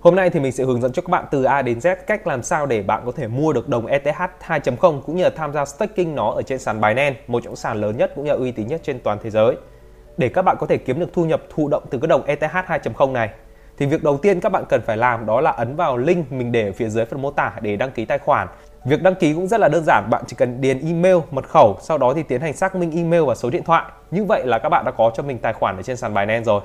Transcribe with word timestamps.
Hôm 0.00 0.16
nay 0.16 0.30
thì 0.30 0.40
mình 0.40 0.52
sẽ 0.52 0.64
hướng 0.64 0.80
dẫn 0.80 0.92
cho 0.92 1.02
các 1.02 1.10
bạn 1.10 1.24
từ 1.30 1.44
A 1.44 1.62
đến 1.62 1.78
Z 1.78 1.96
cách 2.06 2.26
làm 2.26 2.42
sao 2.42 2.66
để 2.66 2.82
bạn 2.82 3.02
có 3.06 3.12
thể 3.12 3.28
mua 3.28 3.52
được 3.52 3.68
đồng 3.68 3.86
ETH 3.86 4.08
2.0 4.46 5.00
cũng 5.00 5.16
như 5.16 5.22
là 5.22 5.30
tham 5.36 5.52
gia 5.52 5.64
staking 5.64 6.14
nó 6.14 6.30
ở 6.30 6.42
trên 6.42 6.58
sàn 6.58 6.80
Binance, 6.80 7.20
một 7.26 7.42
trong 7.44 7.56
sàn 7.56 7.80
lớn 7.80 7.96
nhất 7.96 8.12
cũng 8.14 8.24
như 8.24 8.30
là 8.30 8.36
uy 8.36 8.52
tín 8.52 8.66
nhất 8.66 8.80
trên 8.84 9.00
toàn 9.00 9.18
thế 9.22 9.30
giới. 9.30 9.56
Để 10.16 10.28
các 10.28 10.42
bạn 10.42 10.56
có 10.60 10.66
thể 10.66 10.76
kiếm 10.76 11.00
được 11.00 11.12
thu 11.12 11.24
nhập 11.24 11.42
thụ 11.50 11.68
động 11.68 11.82
từ 11.90 11.98
cái 11.98 12.08
đồng 12.08 12.24
ETH 12.24 12.42
2.0 12.42 13.12
này 13.12 13.30
thì 13.78 13.86
việc 13.86 14.02
đầu 14.02 14.16
tiên 14.16 14.40
các 14.40 14.52
bạn 14.52 14.64
cần 14.68 14.80
phải 14.86 14.96
làm 14.96 15.26
đó 15.26 15.40
là 15.40 15.50
ấn 15.50 15.76
vào 15.76 15.96
link 15.96 16.32
mình 16.32 16.52
để 16.52 16.66
ở 16.66 16.72
phía 16.72 16.88
dưới 16.88 17.04
phần 17.04 17.22
mô 17.22 17.30
tả 17.30 17.52
để 17.60 17.76
đăng 17.76 17.90
ký 17.90 18.04
tài 18.04 18.18
khoản. 18.18 18.48
Việc 18.84 19.02
đăng 19.02 19.14
ký 19.14 19.34
cũng 19.34 19.46
rất 19.46 19.60
là 19.60 19.68
đơn 19.68 19.84
giản, 19.84 20.10
bạn 20.10 20.24
chỉ 20.26 20.36
cần 20.36 20.60
điền 20.60 20.80
email, 20.86 21.16
mật 21.30 21.48
khẩu, 21.48 21.78
sau 21.80 21.98
đó 21.98 22.14
thì 22.14 22.22
tiến 22.22 22.40
hành 22.40 22.52
xác 22.52 22.74
minh 22.74 22.90
email 22.96 23.22
và 23.22 23.34
số 23.34 23.50
điện 23.50 23.62
thoại. 23.64 23.84
Như 24.10 24.24
vậy 24.24 24.46
là 24.46 24.58
các 24.58 24.68
bạn 24.68 24.84
đã 24.84 24.90
có 24.90 25.10
cho 25.14 25.22
mình 25.22 25.38
tài 25.38 25.52
khoản 25.52 25.76
ở 25.76 25.82
trên 25.82 25.96
sàn 25.96 26.14
Binance 26.14 26.44
rồi. 26.44 26.60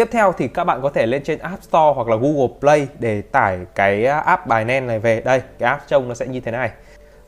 Tiếp 0.00 0.08
theo 0.10 0.32
thì 0.32 0.48
các 0.48 0.64
bạn 0.64 0.82
có 0.82 0.90
thể 0.90 1.06
lên 1.06 1.22
trên 1.22 1.38
App 1.38 1.62
Store 1.62 1.92
hoặc 1.94 2.08
là 2.08 2.16
Google 2.16 2.48
Play 2.60 2.88
để 2.98 3.22
tải 3.22 3.58
cái 3.74 4.06
à, 4.06 4.18
app 4.18 4.46
Binance 4.46 4.80
này 4.80 4.98
về. 4.98 5.20
Đây, 5.20 5.42
cái 5.58 5.70
app 5.70 5.86
trông 5.86 6.08
nó 6.08 6.14
sẽ 6.14 6.26
như 6.26 6.40
thế 6.40 6.52
này. 6.52 6.70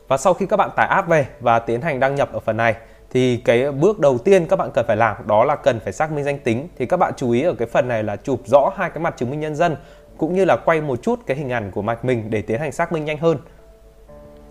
Và 0.09 0.17
sau 0.17 0.35
khi 0.35 0.47
các 0.47 0.57
bạn 0.57 0.71
tải 0.77 0.87
app 0.87 1.09
về 1.09 1.27
và 1.41 1.59
tiến 1.59 1.81
hành 1.81 2.01
đăng 2.01 2.15
nhập 2.15 2.33
ở 2.33 2.41
phần 2.41 2.57
này 2.57 2.75
thì 3.11 3.37
cái 3.37 3.73
bước 3.73 4.01
đầu 4.01 4.19
tiên 4.19 4.47
các 4.47 4.57
bạn 4.57 4.71
cần 4.75 4.87
phải 4.87 4.97
làm 4.97 5.17
đó 5.27 5.45
là 5.45 5.57
cần 5.57 5.81
phải 5.81 5.93
xác 5.93 6.13
minh 6.13 6.25
danh 6.25 6.39
tính. 6.39 6.69
Thì 6.79 6.87
các 6.87 6.97
bạn 6.97 7.13
chú 7.17 7.31
ý 7.31 7.43
ở 7.43 7.55
cái 7.55 7.69
phần 7.69 7.89
này 7.89 8.03
là 8.03 8.17
chụp 8.17 8.41
rõ 8.45 8.73
hai 8.77 8.91
cái 8.91 8.99
mặt 8.99 9.15
chứng 9.17 9.31
minh 9.31 9.41
nhân 9.41 9.55
dân 9.55 9.77
cũng 10.19 10.35
như 10.35 10.45
là 10.45 10.57
quay 10.57 10.81
một 10.81 11.03
chút 11.03 11.21
cái 11.27 11.37
hình 11.37 11.53
ảnh 11.53 11.71
của 11.71 11.83
mạch 11.83 12.05
mình 12.05 12.31
để 12.31 12.43
tiến 12.43 12.61
hành 12.61 12.73
xác 12.73 12.93
minh 12.93 13.05
nhanh 13.05 13.19
hơn. 13.19 13.39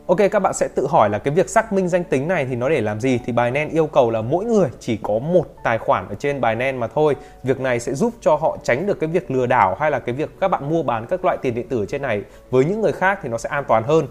Ok, 0.07 0.17
các 0.31 0.39
bạn 0.39 0.53
sẽ 0.53 0.67
tự 0.75 0.87
hỏi 0.87 1.09
là 1.09 1.19
cái 1.19 1.33
việc 1.33 1.49
xác 1.49 1.73
minh 1.73 1.87
danh 1.87 2.03
tính 2.03 2.27
này 2.27 2.45
thì 2.45 2.55
nó 2.55 2.69
để 2.69 2.81
làm 2.81 2.99
gì 2.99 3.19
thì 3.25 3.33
Binance 3.33 3.73
yêu 3.73 3.87
cầu 3.87 4.11
là 4.11 4.21
mỗi 4.21 4.45
người 4.45 4.69
chỉ 4.79 4.97
có 5.03 5.19
một 5.19 5.43
tài 5.63 5.77
khoản 5.77 6.07
ở 6.09 6.15
trên 6.15 6.41
Binance 6.41 6.71
mà 6.71 6.87
thôi. 6.87 7.15
Việc 7.43 7.59
này 7.59 7.79
sẽ 7.79 7.93
giúp 7.93 8.13
cho 8.21 8.35
họ 8.35 8.57
tránh 8.63 8.87
được 8.87 8.99
cái 8.99 9.09
việc 9.09 9.31
lừa 9.31 9.45
đảo 9.45 9.75
hay 9.79 9.91
là 9.91 9.99
cái 9.99 10.15
việc 10.15 10.29
các 10.39 10.47
bạn 10.47 10.69
mua 10.69 10.83
bán 10.83 11.05
các 11.05 11.25
loại 11.25 11.37
tiền 11.41 11.55
điện 11.55 11.67
tử 11.67 11.85
trên 11.89 12.01
này 12.01 12.23
với 12.49 12.65
những 12.65 12.81
người 12.81 12.91
khác 12.91 13.19
thì 13.23 13.29
nó 13.29 13.37
sẽ 13.37 13.49
an 13.49 13.63
toàn 13.67 13.83
hơn. 13.83 14.07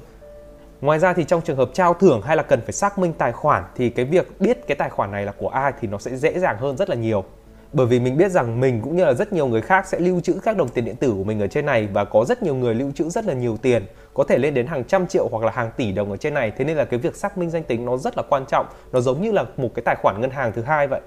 Ngoài 0.80 0.98
ra 0.98 1.12
thì 1.12 1.24
trong 1.24 1.40
trường 1.40 1.56
hợp 1.56 1.70
trao 1.74 1.94
thưởng 1.94 2.22
hay 2.22 2.36
là 2.36 2.42
cần 2.42 2.60
phải 2.60 2.72
xác 2.72 2.98
minh 2.98 3.12
tài 3.12 3.32
khoản 3.32 3.64
thì 3.76 3.90
cái 3.90 4.04
việc 4.04 4.40
biết 4.40 4.66
cái 4.66 4.76
tài 4.76 4.90
khoản 4.90 5.10
này 5.12 5.24
là 5.24 5.32
của 5.32 5.48
ai 5.48 5.72
thì 5.80 5.88
nó 5.88 5.98
sẽ 5.98 6.16
dễ 6.16 6.38
dàng 6.38 6.56
hơn 6.58 6.76
rất 6.76 6.90
là 6.90 6.96
nhiều 6.96 7.24
bởi 7.72 7.86
vì 7.86 8.00
mình 8.00 8.16
biết 8.16 8.30
rằng 8.30 8.60
mình 8.60 8.80
cũng 8.82 8.96
như 8.96 9.04
là 9.04 9.12
rất 9.12 9.32
nhiều 9.32 9.46
người 9.46 9.62
khác 9.62 9.86
sẽ 9.86 9.98
lưu 9.98 10.20
trữ 10.20 10.34
các 10.44 10.56
đồng 10.56 10.68
tiền 10.68 10.84
điện 10.84 10.96
tử 10.96 11.14
của 11.16 11.24
mình 11.24 11.40
ở 11.40 11.46
trên 11.46 11.66
này 11.66 11.88
và 11.92 12.04
có 12.04 12.24
rất 12.24 12.42
nhiều 12.42 12.54
người 12.54 12.74
lưu 12.74 12.92
trữ 12.94 13.08
rất 13.08 13.24
là 13.24 13.34
nhiều 13.34 13.56
tiền, 13.56 13.86
có 14.14 14.24
thể 14.24 14.38
lên 14.38 14.54
đến 14.54 14.66
hàng 14.66 14.84
trăm 14.84 15.06
triệu 15.06 15.28
hoặc 15.30 15.44
là 15.44 15.52
hàng 15.52 15.70
tỷ 15.76 15.92
đồng 15.92 16.10
ở 16.10 16.16
trên 16.16 16.34
này. 16.34 16.52
Thế 16.58 16.64
nên 16.64 16.76
là 16.76 16.84
cái 16.84 16.98
việc 16.98 17.16
xác 17.16 17.38
minh 17.38 17.50
danh 17.50 17.62
tính 17.62 17.84
nó 17.84 17.96
rất 17.96 18.16
là 18.16 18.22
quan 18.28 18.44
trọng, 18.46 18.66
nó 18.92 19.00
giống 19.00 19.22
như 19.22 19.32
là 19.32 19.44
một 19.56 19.68
cái 19.74 19.82
tài 19.84 19.96
khoản 20.02 20.20
ngân 20.20 20.30
hàng 20.30 20.52
thứ 20.52 20.62
hai 20.62 20.86
vậy. 20.86 21.00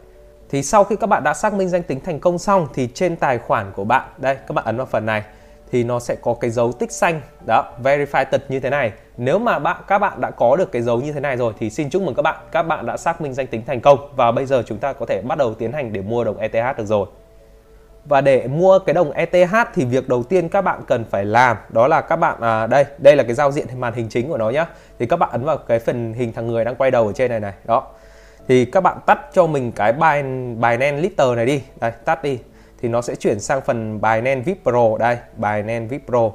Thì 0.50 0.64
sau 0.64 0.84
khi 0.84 0.95
các 0.95 1.08
bạn 1.08 1.23
đã 1.23 1.34
xác 1.34 1.53
minh 1.53 1.69
danh 1.69 1.84
tính 1.84 2.00
thành 2.00 2.19
công 2.19 2.38
xong 2.38 2.67
thì 2.73 2.89
trên 2.94 3.16
tài 3.16 3.38
khoản 3.38 3.72
của 3.75 3.84
bạn, 3.84 4.09
đây, 4.17 4.36
các 4.36 4.53
bạn 4.53 4.66
ấn 4.66 4.78
vào 4.78 4.86
phần 4.86 5.06
này, 5.06 5.23
thì 5.72 5.84
nó 5.84 6.00
sẽ 6.00 6.16
có 6.22 6.34
cái 6.34 6.52
dấu 6.52 6.72
tích 6.72 6.91
xanh, 6.91 7.22
đó 7.47 7.73
verify 7.84 8.25
tật 8.25 8.52
như 8.52 8.59
thế 8.59 8.69
này 8.69 8.91
nếu 9.17 9.39
mà 9.39 9.59
bạn 9.59 9.81
các 9.88 10.00
bạn 10.00 10.22
đã 10.22 10.31
có 10.31 10.56
được 10.56 10.72
cái 10.72 10.81
dấu 10.81 11.02
như 11.02 11.11
thế 11.11 11.19
này 11.19 11.38
rồi 11.38 11.53
thì 11.59 11.69
xin 11.69 11.89
chúc 11.89 12.02
mừng 12.02 12.16
các 12.16 12.22
bạn. 12.22 12.36
Các 12.52 12.64
bạn 12.64 12.86
đã 12.86 12.97
xác 12.97 13.22
minh 13.22 13.33
danh 13.33 13.47
tính 13.47 13.61
thành 13.66 13.81
công 13.81 14.00
và 14.16 14.31
bây 14.31 14.45
giờ 14.45 14.64
chúng 14.66 14.78
ta 14.78 14.94
có 14.94 15.06
thể 15.06 15.22
bắt 15.22 15.38
đầu 15.38 15.53
tiến 15.53 15.72
hành 15.72 15.94
để 15.94 16.02
mua 16.02 16.23
đồng 16.23 16.38
ETH 16.38 16.78
được 16.78 16.86
rồi. 16.86 17.08
Và 18.06 18.22
để 18.22 18.47
mua 18.47 18.80
cái 18.80 18.94
đồng 18.94 19.11
ETH 19.11 19.56
thì 19.73 19.86
việc 19.86 20.09
đầu 20.09 20.23
tiên 20.23 20.50
các 20.50 20.61
bạn 20.61 20.81
cần 20.88 21.06
phải 21.09 21.25
làm 21.25 21.58
đó 21.69 21.88
là 21.88 22.02
các 22.02 22.16
bạn 22.16 22.41
à, 22.41 22.67
đây 22.67 22.86
đây 22.97 23.16
là 23.16 23.23
cái 23.23 23.34
giao 23.34 23.52
diện 23.52 23.66
màn 23.80 23.94
hình 23.94 24.09
chính 24.09 24.30
của 24.30 24.38
nó 24.38 24.50
nhá. 24.50 24.66
Thì 25.00 25.06
các 25.06 25.17
bạn 25.17 25.30
ấn 25.31 25.44
vào 25.44 25.58
cái 25.58 25.80
phần 25.80 26.14
hình 26.14 26.34
thằng 26.34 26.47
người 26.47 26.66
đang 26.66 26.75
quay 26.75 26.91
đầu 26.91 27.08
ở 27.08 27.14
trên 27.14 27.31
này 27.31 27.39
này 27.39 27.53
đó. 27.66 27.88
Thì 28.47 28.66
các 28.66 28.81
bạn 28.81 28.97
tắt 29.06 29.19
cho 29.34 29.47
mình 29.47 29.72
cái 29.72 29.94
bài 29.94 30.23
bài 30.59 30.78
nen 30.78 30.97
Litter 30.97 31.36
này 31.36 31.45
đi. 31.45 31.64
Đây 31.80 31.91
tắt 32.06 32.23
đi. 32.23 32.39
Thì 32.81 32.89
nó 32.89 33.02
sẽ 33.02 33.16
chuyển 33.16 33.39
sang 33.39 33.61
phần 33.61 34.02
bài 34.02 34.22
nen 34.22 34.41
VIP 34.41 34.58
Pro. 34.64 34.97
Đây 35.00 35.17
bài 35.38 35.64
nen 35.64 35.88
VIP 35.88 36.08
Pro. 36.08 36.31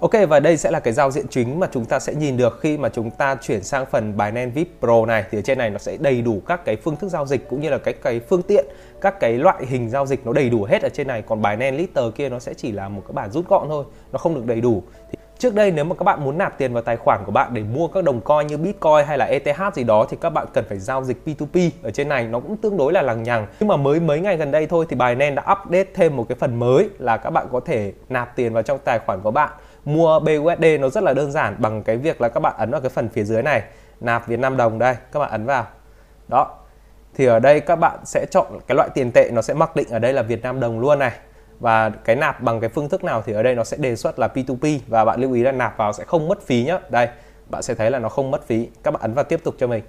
Ok, 0.00 0.12
và 0.28 0.40
đây 0.40 0.56
sẽ 0.56 0.70
là 0.70 0.80
cái 0.80 0.92
giao 0.92 1.10
diện 1.10 1.26
chính 1.30 1.60
mà 1.60 1.66
chúng 1.72 1.84
ta 1.84 1.98
sẽ 1.98 2.14
nhìn 2.14 2.36
được 2.36 2.58
khi 2.60 2.78
mà 2.78 2.88
chúng 2.88 3.10
ta 3.10 3.34
chuyển 3.34 3.62
sang 3.62 3.86
phần 3.86 4.16
Binance 4.16 4.46
VIP 4.46 4.68
Pro 4.80 5.06
này. 5.06 5.24
Thì 5.30 5.38
ở 5.38 5.42
trên 5.42 5.58
này 5.58 5.70
nó 5.70 5.78
sẽ 5.78 5.96
đầy 6.00 6.22
đủ 6.22 6.42
các 6.46 6.64
cái 6.64 6.76
phương 6.76 6.96
thức 6.96 7.08
giao 7.08 7.26
dịch 7.26 7.48
cũng 7.48 7.60
như 7.60 7.70
là 7.70 7.78
cái 7.78 7.94
cái 7.94 8.20
phương 8.20 8.42
tiện, 8.42 8.66
các 9.00 9.20
cái 9.20 9.32
loại 9.32 9.66
hình 9.66 9.90
giao 9.90 10.06
dịch 10.06 10.26
nó 10.26 10.32
đầy 10.32 10.50
đủ 10.50 10.64
hết 10.64 10.82
ở 10.82 10.88
trên 10.88 11.06
này. 11.06 11.22
Còn 11.22 11.42
Binance 11.42 11.70
Litter 11.70 12.04
kia 12.14 12.28
nó 12.28 12.38
sẽ 12.38 12.54
chỉ 12.54 12.72
là 12.72 12.88
một 12.88 13.02
cái 13.08 13.12
bản 13.12 13.30
rút 13.30 13.48
gọn 13.48 13.68
thôi, 13.68 13.84
nó 14.12 14.18
không 14.18 14.34
được 14.34 14.46
đầy 14.46 14.60
đủ. 14.60 14.82
Thì 15.12 15.18
Trước 15.38 15.54
đây 15.54 15.70
nếu 15.70 15.84
mà 15.84 15.94
các 15.94 16.04
bạn 16.04 16.24
muốn 16.24 16.38
nạp 16.38 16.58
tiền 16.58 16.72
vào 16.72 16.82
tài 16.82 16.96
khoản 16.96 17.24
của 17.26 17.32
bạn 17.32 17.54
để 17.54 17.62
mua 17.62 17.88
các 17.88 18.04
đồng 18.04 18.20
coin 18.20 18.46
như 18.46 18.56
Bitcoin 18.56 19.04
hay 19.06 19.18
là 19.18 19.24
ETH 19.24 19.74
gì 19.74 19.84
đó 19.84 20.06
thì 20.10 20.16
các 20.20 20.30
bạn 20.30 20.46
cần 20.52 20.64
phải 20.68 20.78
giao 20.78 21.04
dịch 21.04 21.16
P2P 21.26 21.70
ở 21.82 21.90
trên 21.90 22.08
này. 22.08 22.26
Nó 22.26 22.40
cũng 22.40 22.56
tương 22.56 22.76
đối 22.76 22.92
là 22.92 23.02
lằng 23.02 23.22
nhằng. 23.22 23.46
Nhưng 23.60 23.68
mà 23.68 23.76
mới 23.76 24.00
mấy 24.00 24.20
ngày 24.20 24.36
gần 24.36 24.50
đây 24.50 24.66
thôi 24.66 24.86
thì 24.88 24.96
Binance 24.96 25.34
đã 25.34 25.42
update 25.52 25.88
thêm 25.94 26.16
một 26.16 26.26
cái 26.28 26.36
phần 26.40 26.58
mới 26.58 26.88
là 26.98 27.16
các 27.16 27.30
bạn 27.30 27.46
có 27.52 27.60
thể 27.60 27.92
nạp 28.08 28.36
tiền 28.36 28.52
vào 28.52 28.62
trong 28.62 28.78
tài 28.84 28.98
khoản 28.98 29.20
của 29.20 29.30
bạn 29.30 29.50
mua 29.88 30.20
BUSD 30.20 30.64
nó 30.80 30.88
rất 30.88 31.04
là 31.04 31.14
đơn 31.14 31.32
giản 31.32 31.56
bằng 31.58 31.82
cái 31.82 31.96
việc 31.96 32.20
là 32.20 32.28
các 32.28 32.40
bạn 32.40 32.54
ấn 32.58 32.70
vào 32.70 32.80
cái 32.80 32.90
phần 32.90 33.08
phía 33.08 33.24
dưới 33.24 33.42
này. 33.42 33.62
Nạp 34.00 34.26
Việt 34.28 34.40
Nam 34.40 34.56
đồng 34.56 34.78
đây, 34.78 34.94
các 35.12 35.20
bạn 35.20 35.30
ấn 35.30 35.46
vào. 35.46 35.66
Đó. 36.28 36.56
Thì 37.14 37.26
ở 37.26 37.38
đây 37.38 37.60
các 37.60 37.76
bạn 37.76 37.98
sẽ 38.04 38.26
chọn 38.30 38.46
cái 38.66 38.76
loại 38.76 38.88
tiền 38.94 39.10
tệ 39.12 39.30
nó 39.32 39.42
sẽ 39.42 39.54
mặc 39.54 39.76
định 39.76 39.88
ở 39.90 39.98
đây 39.98 40.12
là 40.12 40.22
Việt 40.22 40.42
Nam 40.42 40.60
đồng 40.60 40.80
luôn 40.80 40.98
này. 40.98 41.12
Và 41.60 41.88
cái 41.88 42.16
nạp 42.16 42.42
bằng 42.42 42.60
cái 42.60 42.70
phương 42.70 42.88
thức 42.88 43.04
nào 43.04 43.22
thì 43.26 43.32
ở 43.32 43.42
đây 43.42 43.54
nó 43.54 43.64
sẽ 43.64 43.76
đề 43.76 43.96
xuất 43.96 44.18
là 44.18 44.28
P2P 44.34 44.78
và 44.88 45.04
bạn 45.04 45.20
lưu 45.20 45.32
ý 45.32 45.42
là 45.42 45.52
nạp 45.52 45.76
vào 45.76 45.92
sẽ 45.92 46.04
không 46.04 46.28
mất 46.28 46.42
phí 46.42 46.64
nhá. 46.64 46.78
Đây, 46.88 47.08
bạn 47.50 47.62
sẽ 47.62 47.74
thấy 47.74 47.90
là 47.90 47.98
nó 47.98 48.08
không 48.08 48.30
mất 48.30 48.46
phí. 48.46 48.68
Các 48.82 48.90
bạn 48.90 49.02
ấn 49.02 49.14
vào 49.14 49.24
tiếp 49.24 49.40
tục 49.44 49.54
cho 49.58 49.66
mình. 49.66 49.84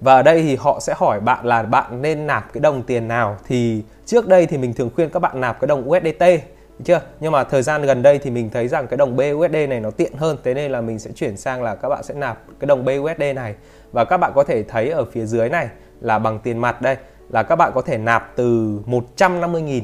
Và 0.00 0.14
ở 0.14 0.22
đây 0.22 0.42
thì 0.42 0.56
họ 0.56 0.80
sẽ 0.80 0.94
hỏi 0.96 1.20
bạn 1.20 1.46
là 1.46 1.62
bạn 1.62 2.02
nên 2.02 2.26
nạp 2.26 2.52
cái 2.52 2.60
đồng 2.60 2.82
tiền 2.82 3.08
nào? 3.08 3.36
Thì 3.46 3.82
trước 4.06 4.28
đây 4.28 4.46
thì 4.46 4.58
mình 4.58 4.74
thường 4.74 4.90
khuyên 4.94 5.10
các 5.10 5.20
bạn 5.20 5.40
nạp 5.40 5.60
cái 5.60 5.68
đồng 5.68 5.90
USDT 5.90 6.55
chưa? 6.84 7.00
Nhưng 7.20 7.32
mà 7.32 7.44
thời 7.44 7.62
gian 7.62 7.82
gần 7.82 8.02
đây 8.02 8.18
thì 8.18 8.30
mình 8.30 8.50
thấy 8.50 8.68
rằng 8.68 8.86
cái 8.86 8.96
đồng 8.96 9.16
BUSD 9.16 9.54
này 9.68 9.80
nó 9.80 9.90
tiện 9.90 10.12
hơn. 10.16 10.36
Thế 10.44 10.54
nên 10.54 10.72
là 10.72 10.80
mình 10.80 10.98
sẽ 10.98 11.10
chuyển 11.14 11.36
sang 11.36 11.62
là 11.62 11.74
các 11.74 11.88
bạn 11.88 12.02
sẽ 12.02 12.14
nạp 12.14 12.42
cái 12.60 12.66
đồng 12.66 12.84
BUSD 12.84 13.22
này. 13.36 13.54
Và 13.92 14.04
các 14.04 14.16
bạn 14.16 14.32
có 14.34 14.44
thể 14.44 14.62
thấy 14.62 14.90
ở 14.90 15.04
phía 15.04 15.26
dưới 15.26 15.48
này 15.48 15.68
là 16.00 16.18
bằng 16.18 16.38
tiền 16.38 16.58
mặt 16.58 16.82
đây 16.82 16.96
là 17.28 17.42
các 17.42 17.56
bạn 17.56 17.72
có 17.74 17.82
thể 17.82 17.98
nạp 17.98 18.32
từ 18.36 18.78
150.000 18.86 19.82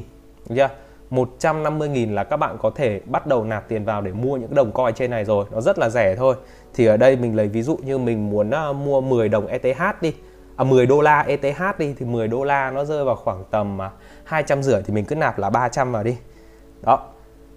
chưa? 0.57 0.69
150.000 1.11 2.15
là 2.15 2.25
các 2.25 2.37
bạn 2.37 2.57
có 2.63 2.71
thể 2.75 3.01
bắt 3.05 3.27
đầu 3.27 3.45
nạp 3.45 3.69
tiền 3.69 3.85
vào 3.85 4.01
để 4.01 4.13
mua 4.13 4.37
những 4.37 4.55
đồng 4.55 4.73
coin 4.73 4.95
trên 4.95 5.11
này 5.11 5.25
rồi. 5.25 5.45
Nó 5.51 5.61
rất 5.61 5.79
là 5.79 5.89
rẻ 5.89 6.17
thôi. 6.17 6.35
Thì 6.75 6.87
ở 6.87 6.97
đây 6.97 7.17
mình 7.17 7.37
lấy 7.37 7.49
ví 7.49 7.63
dụ 7.63 7.77
như 7.77 7.99
mình 7.99 8.31
muốn 8.31 8.51
ờ, 8.51 8.73
mua 8.73 9.01
10 9.01 9.29
đồng 9.29 9.47
ETH 9.47 10.03
đi 10.03 10.15
à 10.57 10.65
10 10.65 10.87
đô 10.87 11.01
la 11.01 11.21
ETH 11.21 11.79
đi 11.79 11.95
thì 11.99 12.07
10 12.07 12.29
đô 12.29 12.45
la 12.45 12.71
nó 12.71 12.85
rơi 12.85 13.05
vào 13.05 13.17
khoảng 13.17 13.45
tầm 13.51 13.83
à, 13.83 13.87
uh, 13.87 13.93
200 14.25 14.63
rưỡi 14.63 14.83
thì 14.83 14.95
mình 14.95 15.05
cứ 15.05 15.15
nạp 15.15 15.39
là 15.39 15.51
300 15.51 15.93
vào 15.93 16.03
đi 16.03 16.17
đó 16.83 17.09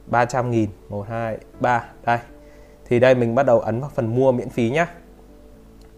300 0.06 0.52
nghìn 0.52 0.69
1 0.90 1.06
2 1.09 1.38
3 1.59 1.86
đây. 2.06 2.18
Thì 2.86 3.00
đây 3.00 3.16
mình 3.16 3.36
bắt 3.36 3.46
đầu 3.46 3.59
ấn 3.59 3.81
vào 3.81 3.90
phần 3.96 4.16
mua 4.16 4.31
miễn 4.31 4.50
phí 4.50 4.69
nhé 4.69 4.86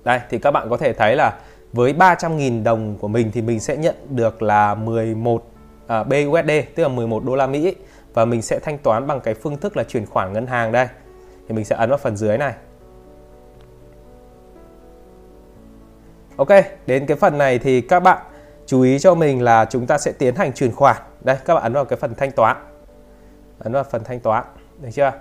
đây 0.08 0.20
thì 0.30 0.40
các 0.40 0.52
bạn 0.52 0.70
có 0.70 0.78
thể 0.78 0.94
thấy 0.94 1.16
là 1.16 1.40
với 1.74 1.94
300.000 1.94 2.64
đồng 2.64 2.98
của 2.98 3.08
mình 3.08 3.32
thì 3.34 3.42
mình 3.42 3.60
sẽ 3.60 3.78
nhận 3.78 3.96
được 4.10 4.42
là 4.42 4.76
11 4.76 5.44
à, 5.88 6.04
BUSD 6.04 6.52
tức 6.76 6.84
là 6.84 6.90
11 6.90 7.24
đô 7.26 7.36
la 7.36 7.48
Mỹ. 7.48 7.76
Và 8.14 8.26
mình 8.26 8.42
sẽ 8.42 8.60
thanh 8.60 8.78
toán 8.78 9.08
bằng 9.08 9.22
cái 9.22 9.34
phương 9.34 9.58
thức 9.58 9.78
là 9.78 9.84
chuyển 9.84 10.06
khoản 10.06 10.34
ngân 10.34 10.48
hàng 10.48 10.72
đây. 10.72 10.88
Thì 11.48 11.56
mình 11.56 11.66
sẽ 11.66 11.76
ấn 11.76 11.90
vào 11.90 11.98
phần 11.98 12.18
dưới 12.18 12.38
này. 12.38 12.54
Ok 16.38 16.50
đến 16.86 17.06
cái 17.06 17.18
phần 17.18 17.38
này 17.38 17.60
thì 17.60 17.82
các 17.82 18.00
bạn 18.00 18.18
chú 18.66 18.82
ý 18.82 19.00
cho 19.00 19.16
mình 19.16 19.42
là 19.42 19.66
chúng 19.66 19.88
ta 19.88 19.98
sẽ 19.98 20.12
tiến 20.12 20.36
hành 20.36 20.54
chuyển 20.54 20.72
khoản. 20.72 20.98
Đây 21.22 21.38
các 21.46 21.54
bạn 21.54 21.64
ấn 21.64 21.74
vào 21.74 21.86
cái 21.86 21.98
phần 21.98 22.16
thanh 22.16 22.32
toán 22.32 22.58
ấn 23.68 23.74
vào 23.74 23.84
phần 23.84 24.04
thanh 24.04 24.20
toán 24.20 24.44
được 24.82 24.90
chưa? 24.94 25.12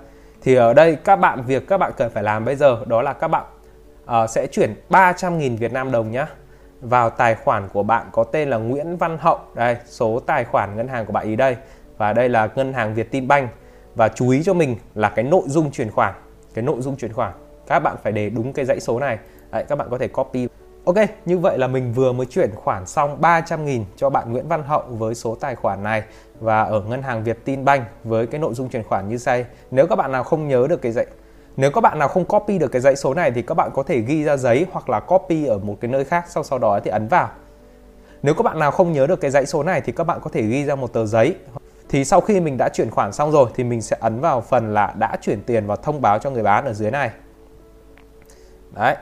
Thì 0.42 0.54
ở 0.54 0.74
đây 0.74 0.96
các 1.04 1.16
bạn 1.16 1.42
việc 1.46 1.68
các 1.68 1.78
bạn 1.78 1.92
cần 1.96 2.10
phải 2.10 2.22
làm 2.22 2.44
bây 2.44 2.56
giờ 2.56 2.84
đó 2.86 3.02
là 3.02 3.12
các 3.12 3.28
bạn 3.28 3.44
uh, 4.04 4.30
sẽ 4.30 4.46
chuyển 4.46 4.74
300.000 4.90 5.56
Việt 5.56 5.72
Nam 5.72 5.90
đồng 5.90 6.10
nhá 6.10 6.26
vào 6.80 7.10
tài 7.10 7.34
khoản 7.34 7.68
của 7.72 7.82
bạn 7.82 8.06
có 8.12 8.24
tên 8.24 8.50
là 8.50 8.56
Nguyễn 8.56 8.96
Văn 8.96 9.18
Hậu. 9.20 9.38
Đây 9.54 9.76
số 9.86 10.20
tài 10.26 10.44
khoản 10.44 10.76
ngân 10.76 10.88
hàng 10.88 11.06
của 11.06 11.12
bạn 11.12 11.26
ý 11.26 11.36
đây. 11.36 11.56
Và 11.98 12.12
đây 12.12 12.28
là 12.28 12.48
ngân 12.54 12.72
hàng 12.72 12.94
Việt 12.94 13.10
Tin 13.10 13.28
Banh. 13.28 13.48
Và 13.94 14.08
chú 14.08 14.30
ý 14.30 14.42
cho 14.42 14.54
mình 14.54 14.76
là 14.94 15.08
cái 15.08 15.24
nội 15.24 15.42
dung 15.46 15.70
chuyển 15.70 15.90
khoản 15.90 16.14
cái 16.54 16.62
nội 16.64 16.80
dung 16.80 16.96
chuyển 16.96 17.12
khoản. 17.12 17.32
Các 17.66 17.78
bạn 17.78 17.96
phải 18.02 18.12
để 18.12 18.30
đúng 18.30 18.52
cái 18.52 18.64
dãy 18.64 18.80
số 18.80 19.00
này. 19.00 19.18
Đấy, 19.50 19.64
các 19.68 19.78
bạn 19.78 19.88
có 19.90 19.98
thể 19.98 20.08
copy. 20.08 20.48
Ok, 20.84 20.96
như 21.24 21.38
vậy 21.38 21.58
là 21.58 21.66
mình 21.66 21.92
vừa 21.92 22.12
mới 22.12 22.26
chuyển 22.26 22.50
khoản 22.54 22.86
xong 22.86 23.20
300.000 23.20 23.84
cho 23.96 24.10
bạn 24.10 24.32
Nguyễn 24.32 24.48
Văn 24.48 24.62
Hậu 24.62 24.82
với 24.88 25.14
số 25.14 25.34
tài 25.34 25.54
khoản 25.54 25.82
này 25.82 26.02
và 26.40 26.62
ở 26.62 26.80
ngân 26.80 27.02
hàng 27.02 27.24
Việt 27.24 27.44
Tin 27.44 27.64
Banh 27.64 27.84
với 28.04 28.26
cái 28.26 28.40
nội 28.40 28.54
dung 28.54 28.68
chuyển 28.68 28.84
khoản 28.84 29.08
như 29.08 29.18
sau. 29.18 29.38
Nếu 29.70 29.86
các 29.86 29.96
bạn 29.96 30.12
nào 30.12 30.24
không 30.24 30.48
nhớ 30.48 30.66
được 30.68 30.82
cái 30.82 30.92
dãy, 30.92 31.06
nếu 31.56 31.70
các 31.70 31.80
bạn 31.80 31.98
nào 31.98 32.08
không 32.08 32.24
copy 32.24 32.58
được 32.58 32.68
cái 32.72 32.80
dãy 32.80 32.96
số 32.96 33.14
này 33.14 33.30
thì 33.30 33.42
các 33.42 33.54
bạn 33.54 33.70
có 33.74 33.82
thể 33.82 34.00
ghi 34.00 34.24
ra 34.24 34.36
giấy 34.36 34.66
hoặc 34.72 34.90
là 34.90 35.00
copy 35.00 35.46
ở 35.46 35.58
một 35.58 35.76
cái 35.80 35.90
nơi 35.90 36.04
khác, 36.04 36.24
sau 36.28 36.42
sau 36.42 36.58
đó 36.58 36.80
thì 36.84 36.90
ấn 36.90 37.08
vào. 37.08 37.28
Nếu 38.22 38.34
các 38.34 38.42
bạn 38.42 38.58
nào 38.58 38.70
không 38.70 38.92
nhớ 38.92 39.06
được 39.06 39.20
cái 39.20 39.30
dãy 39.30 39.46
số 39.46 39.62
này 39.62 39.80
thì 39.80 39.92
các 39.92 40.04
bạn 40.04 40.20
có 40.22 40.30
thể 40.32 40.42
ghi 40.42 40.64
ra 40.64 40.74
một 40.74 40.92
tờ 40.92 41.06
giấy. 41.06 41.36
Thì 41.88 42.04
sau 42.04 42.20
khi 42.20 42.40
mình 42.40 42.56
đã 42.58 42.68
chuyển 42.68 42.90
khoản 42.90 43.12
xong 43.12 43.30
rồi 43.30 43.50
thì 43.54 43.64
mình 43.64 43.82
sẽ 43.82 43.96
ấn 44.00 44.20
vào 44.20 44.40
phần 44.40 44.74
là 44.74 44.94
đã 44.98 45.16
chuyển 45.22 45.42
tiền 45.42 45.66
và 45.66 45.76
thông 45.76 46.00
báo 46.00 46.18
cho 46.18 46.30
người 46.30 46.42
bán 46.42 46.64
ở 46.64 46.72
dưới 46.72 46.90
này. 46.90 47.10
Đấy. 48.74 48.96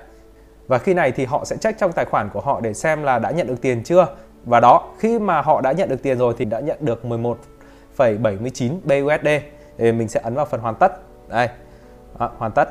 Và 0.66 0.78
khi 0.78 0.94
này 0.94 1.12
thì 1.12 1.24
họ 1.24 1.44
sẽ 1.44 1.56
check 1.56 1.78
trong 1.78 1.92
tài 1.92 2.04
khoản 2.04 2.30
của 2.32 2.40
họ 2.40 2.60
để 2.60 2.74
xem 2.74 3.02
là 3.02 3.18
đã 3.18 3.30
nhận 3.30 3.46
được 3.46 3.60
tiền 3.60 3.82
chưa. 3.84 4.06
Và 4.44 4.60
đó, 4.60 4.92
khi 4.98 5.18
mà 5.18 5.40
họ 5.40 5.60
đã 5.60 5.72
nhận 5.72 5.88
được 5.88 6.02
tiền 6.02 6.18
rồi 6.18 6.34
thì 6.38 6.44
đã 6.44 6.60
nhận 6.60 6.78
được 6.80 7.04
11,79 7.04 8.78
BUSD 8.84 9.28
thì 9.78 9.92
mình 9.92 10.08
sẽ 10.08 10.20
ấn 10.24 10.34
vào 10.34 10.46
phần 10.46 10.60
hoàn 10.60 10.74
tất. 10.74 10.92
Đây 11.28 11.48
đó, 12.18 12.30
hoàn 12.38 12.52
tất. 12.52 12.68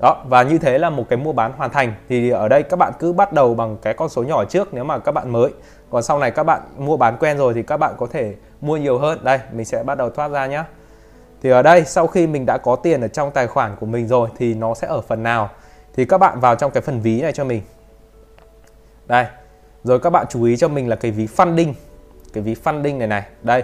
Đó 0.00 0.24
và 0.28 0.42
như 0.42 0.58
thế 0.58 0.78
là 0.78 0.90
một 0.90 1.04
cái 1.08 1.16
mua 1.16 1.32
bán 1.32 1.52
hoàn 1.56 1.70
thành. 1.70 1.94
Thì 2.08 2.30
ở 2.30 2.48
đây 2.48 2.62
các 2.62 2.78
bạn 2.78 2.92
cứ 2.98 3.12
bắt 3.12 3.32
đầu 3.32 3.54
bằng 3.54 3.76
cái 3.82 3.94
con 3.94 4.08
số 4.08 4.22
nhỏ 4.22 4.44
trước 4.44 4.74
nếu 4.74 4.84
mà 4.84 4.98
các 4.98 5.12
bạn 5.12 5.32
mới. 5.32 5.50
Còn 5.90 6.02
sau 6.02 6.18
này 6.18 6.30
các 6.30 6.44
bạn 6.44 6.60
mua 6.78 6.96
bán 6.96 7.16
quen 7.20 7.38
rồi 7.38 7.54
thì 7.54 7.62
các 7.62 7.76
bạn 7.76 7.94
có 7.98 8.06
thể 8.06 8.34
mua 8.60 8.76
nhiều 8.76 8.98
hơn. 8.98 9.18
Đây 9.22 9.38
mình 9.52 9.64
sẽ 9.64 9.82
bắt 9.82 9.94
đầu 9.94 10.10
thoát 10.10 10.28
ra 10.28 10.46
nhé 10.46 10.64
thì 11.42 11.50
ở 11.50 11.62
đây 11.62 11.84
sau 11.84 12.06
khi 12.06 12.26
mình 12.26 12.46
đã 12.46 12.58
có 12.58 12.76
tiền 12.76 13.00
ở 13.00 13.08
trong 13.08 13.30
tài 13.30 13.46
khoản 13.46 13.76
của 13.80 13.86
mình 13.86 14.08
rồi 14.08 14.28
thì 14.36 14.54
nó 14.54 14.74
sẽ 14.74 14.86
ở 14.86 15.00
phần 15.00 15.22
nào? 15.22 15.50
Thì 15.94 16.04
các 16.04 16.18
bạn 16.18 16.40
vào 16.40 16.54
trong 16.54 16.70
cái 16.70 16.80
phần 16.80 17.00
ví 17.00 17.20
này 17.20 17.32
cho 17.32 17.44
mình. 17.44 17.62
Đây 19.06 19.26
rồi 19.84 20.00
các 20.00 20.10
bạn 20.10 20.26
chú 20.30 20.44
ý 20.44 20.56
cho 20.56 20.68
mình 20.68 20.88
là 20.88 20.96
cái 20.96 21.10
ví 21.10 21.26
funding. 21.36 21.72
Cái 22.32 22.42
ví 22.42 22.54
funding 22.64 22.98
này 22.98 23.08
này. 23.08 23.22
Đây 23.42 23.62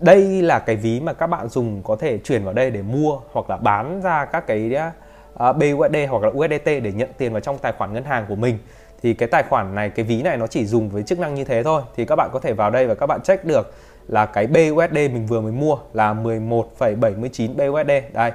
đây 0.00 0.42
là 0.42 0.58
cái 0.58 0.76
ví 0.76 1.00
mà 1.00 1.12
các 1.12 1.26
bạn 1.26 1.48
dùng 1.48 1.82
có 1.82 1.96
thể 1.96 2.18
chuyển 2.18 2.44
vào 2.44 2.54
đây 2.54 2.70
để 2.70 2.82
mua 2.82 3.18
hoặc 3.32 3.50
là 3.50 3.56
bán 3.56 4.00
ra 4.02 4.24
các 4.24 4.46
cái 4.46 4.76
uh, 4.76 5.40
à, 5.40 5.52
BUSD 5.52 5.96
hoặc 6.08 6.22
là 6.22 6.28
USDT 6.28 6.64
để 6.64 6.92
nhận 6.92 7.08
tiền 7.18 7.32
vào 7.32 7.40
trong 7.40 7.58
tài 7.58 7.72
khoản 7.72 7.92
ngân 7.92 8.04
hàng 8.04 8.26
của 8.28 8.34
mình. 8.34 8.58
Thì 9.02 9.14
cái 9.14 9.28
tài 9.28 9.42
khoản 9.42 9.74
này 9.74 9.90
cái 9.90 10.04
ví 10.04 10.22
này 10.22 10.36
nó 10.36 10.46
chỉ 10.46 10.66
dùng 10.66 10.88
với 10.88 11.02
chức 11.02 11.18
năng 11.18 11.34
như 11.34 11.44
thế 11.44 11.62
thôi. 11.62 11.82
Thì 11.96 12.04
các 12.04 12.16
bạn 12.16 12.30
có 12.32 12.40
thể 12.40 12.52
vào 12.52 12.70
đây 12.70 12.86
và 12.86 12.94
các 12.94 13.06
bạn 13.06 13.20
check 13.22 13.44
được 13.44 13.74
là 14.08 14.26
cái 14.26 14.46
BUSD 14.46 14.94
mình 14.94 15.26
vừa 15.26 15.40
mới 15.40 15.52
mua 15.52 15.78
là 15.92 16.14
11,79 16.14 17.48
BUSD 17.54 18.14
đây 18.14 18.32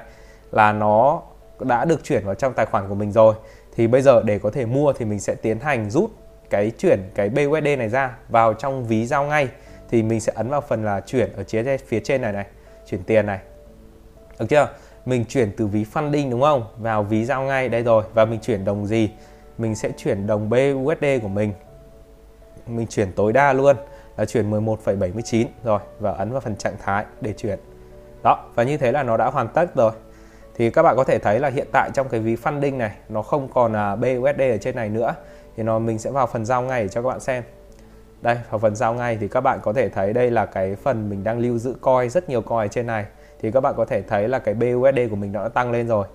là 0.52 0.72
nó 0.72 1.22
đã 1.60 1.84
được 1.84 2.04
chuyển 2.04 2.24
vào 2.24 2.34
trong 2.34 2.52
tài 2.52 2.66
khoản 2.66 2.88
của 2.88 2.94
mình 2.94 3.12
rồi. 3.12 3.34
Thì 3.76 3.86
bây 3.86 4.02
giờ 4.02 4.22
để 4.24 4.38
có 4.38 4.50
thể 4.50 4.66
mua 4.66 4.92
thì 4.92 5.04
mình 5.04 5.20
sẽ 5.20 5.34
tiến 5.34 5.60
hành 5.60 5.90
rút 5.90 6.10
cái 6.50 6.72
chuyển 6.78 7.00
cái 7.14 7.28
BUSD 7.28 7.64
này 7.78 7.88
ra 7.88 8.16
vào 8.28 8.54
trong 8.54 8.86
ví 8.86 9.06
giao 9.06 9.24
ngay 9.24 9.48
thì 9.90 10.02
mình 10.02 10.20
sẽ 10.20 10.32
ấn 10.36 10.48
vào 10.48 10.60
phần 10.60 10.84
là 10.84 11.00
chuyển 11.00 11.32
ở 11.32 11.44
phía 11.48 11.76
phía 11.76 12.00
trên 12.00 12.22
này 12.22 12.32
này 12.32 12.46
chuyển 12.86 13.02
tiền 13.02 13.26
này. 13.26 13.38
Được 14.38 14.46
chưa? 14.48 14.68
Mình 15.06 15.24
chuyển 15.28 15.50
từ 15.56 15.66
ví 15.66 15.84
funding 15.92 16.30
đúng 16.30 16.40
không? 16.40 16.64
Vào 16.78 17.02
ví 17.02 17.24
giao 17.24 17.42
ngay 17.42 17.68
đây 17.68 17.82
rồi. 17.82 18.04
Và 18.14 18.24
mình 18.24 18.40
chuyển 18.40 18.64
đồng 18.64 18.86
gì? 18.86 19.10
Mình 19.58 19.74
sẽ 19.74 19.90
chuyển 19.96 20.26
đồng 20.26 20.50
BUSD 20.50 21.04
của 21.22 21.28
mình. 21.28 21.52
Mình 22.66 22.86
chuyển 22.86 23.12
tối 23.12 23.32
đa 23.32 23.52
luôn 23.52 23.76
là 24.16 24.24
chuyển 24.24 24.50
11,79 24.50 25.46
rồi 25.64 25.80
và 26.00 26.12
ấn 26.12 26.30
vào 26.30 26.40
phần 26.40 26.56
trạng 26.56 26.76
thái 26.84 27.04
để 27.20 27.32
chuyển. 27.32 27.58
Đó 28.22 28.44
và 28.54 28.62
như 28.62 28.76
thế 28.76 28.92
là 28.92 29.02
nó 29.02 29.16
đã 29.16 29.26
hoàn 29.26 29.48
tất 29.48 29.74
rồi. 29.74 29.92
Thì 30.54 30.70
các 30.70 30.82
bạn 30.82 30.96
có 30.96 31.04
thể 31.04 31.18
thấy 31.18 31.40
là 31.40 31.48
hiện 31.48 31.66
tại 31.72 31.90
trong 31.94 32.08
cái 32.08 32.20
ví 32.20 32.36
funding 32.36 32.76
này 32.76 32.92
nó 33.08 33.22
không 33.22 33.48
còn 33.54 33.72
là 33.72 33.96
BUSD 33.96 34.40
ở 34.40 34.58
trên 34.60 34.76
này 34.76 34.88
nữa 34.88 35.14
thì 35.58 35.64
nó 35.64 35.78
mình 35.78 35.98
sẽ 35.98 36.10
vào 36.10 36.26
phần 36.26 36.44
giao 36.44 36.62
ngay 36.62 36.82
để 36.82 36.88
cho 36.88 37.02
các 37.02 37.08
bạn 37.08 37.20
xem. 37.20 37.42
Đây 38.22 38.36
vào 38.50 38.58
phần 38.58 38.76
giao 38.76 38.94
ngay 38.94 39.18
thì 39.20 39.28
các 39.28 39.40
bạn 39.40 39.58
có 39.62 39.72
thể 39.72 39.88
thấy 39.88 40.12
đây 40.12 40.30
là 40.30 40.46
cái 40.46 40.76
phần 40.76 41.10
mình 41.10 41.24
đang 41.24 41.38
lưu 41.38 41.58
giữ 41.58 41.74
coi 41.80 42.08
rất 42.08 42.28
nhiều 42.28 42.42
coin 42.42 42.68
trên 42.68 42.86
này. 42.86 43.04
Thì 43.40 43.50
các 43.50 43.60
bạn 43.60 43.74
có 43.76 43.84
thể 43.84 44.02
thấy 44.02 44.28
là 44.28 44.38
cái 44.38 44.54
BUSD 44.54 44.98
của 45.10 45.16
mình 45.16 45.32
đã 45.32 45.48
tăng 45.48 45.70
lên 45.70 45.88
rồi. 45.88 46.06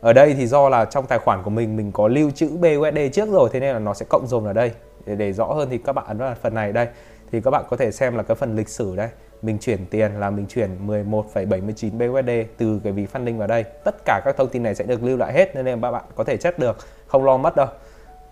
Ở 0.00 0.12
đây 0.12 0.34
thì 0.34 0.46
do 0.46 0.68
là 0.68 0.84
trong 0.84 1.06
tài 1.06 1.18
khoản 1.18 1.42
của 1.42 1.50
mình 1.50 1.76
mình 1.76 1.92
có 1.92 2.08
lưu 2.08 2.30
trữ 2.30 2.48
BUSD 2.48 2.98
trước 3.12 3.28
rồi 3.30 3.50
thế 3.52 3.60
nên 3.60 3.72
là 3.72 3.78
nó 3.78 3.94
sẽ 3.94 4.06
cộng 4.08 4.26
dồn 4.26 4.44
ở 4.44 4.52
đây. 4.52 4.72
Để, 5.06 5.14
để 5.14 5.32
rõ 5.32 5.46
hơn 5.46 5.68
thì 5.70 5.78
các 5.78 5.92
bạn 5.92 6.04
ấn 6.08 6.18
vào 6.18 6.34
phần 6.42 6.54
này 6.54 6.72
đây. 6.72 6.86
Thì 7.32 7.40
các 7.40 7.50
bạn 7.50 7.64
có 7.70 7.76
thể 7.76 7.90
xem 7.90 8.16
là 8.16 8.22
cái 8.22 8.34
phần 8.34 8.56
lịch 8.56 8.68
sử 8.68 8.96
đây. 8.96 9.08
Mình 9.42 9.58
chuyển 9.58 9.86
tiền 9.86 10.20
là 10.20 10.30
mình 10.30 10.46
chuyển 10.46 10.70
11,79 10.86 11.90
BUSD 11.90 12.30
từ 12.56 12.80
cái 12.84 12.92
ví 12.92 13.06
funding 13.12 13.38
vào 13.38 13.48
đây. 13.48 13.64
Tất 13.84 13.94
cả 14.04 14.20
các 14.24 14.36
thông 14.36 14.48
tin 14.48 14.62
này 14.62 14.74
sẽ 14.74 14.84
được 14.84 15.02
lưu 15.02 15.16
lại 15.16 15.32
hết 15.32 15.54
nên 15.54 15.66
là 15.66 15.76
các 15.82 15.90
bạn 15.90 16.04
có 16.14 16.24
thể 16.24 16.36
check 16.36 16.58
được 16.58 16.76
không 17.06 17.24
lo 17.24 17.36
mất 17.36 17.56
đâu 17.56 17.66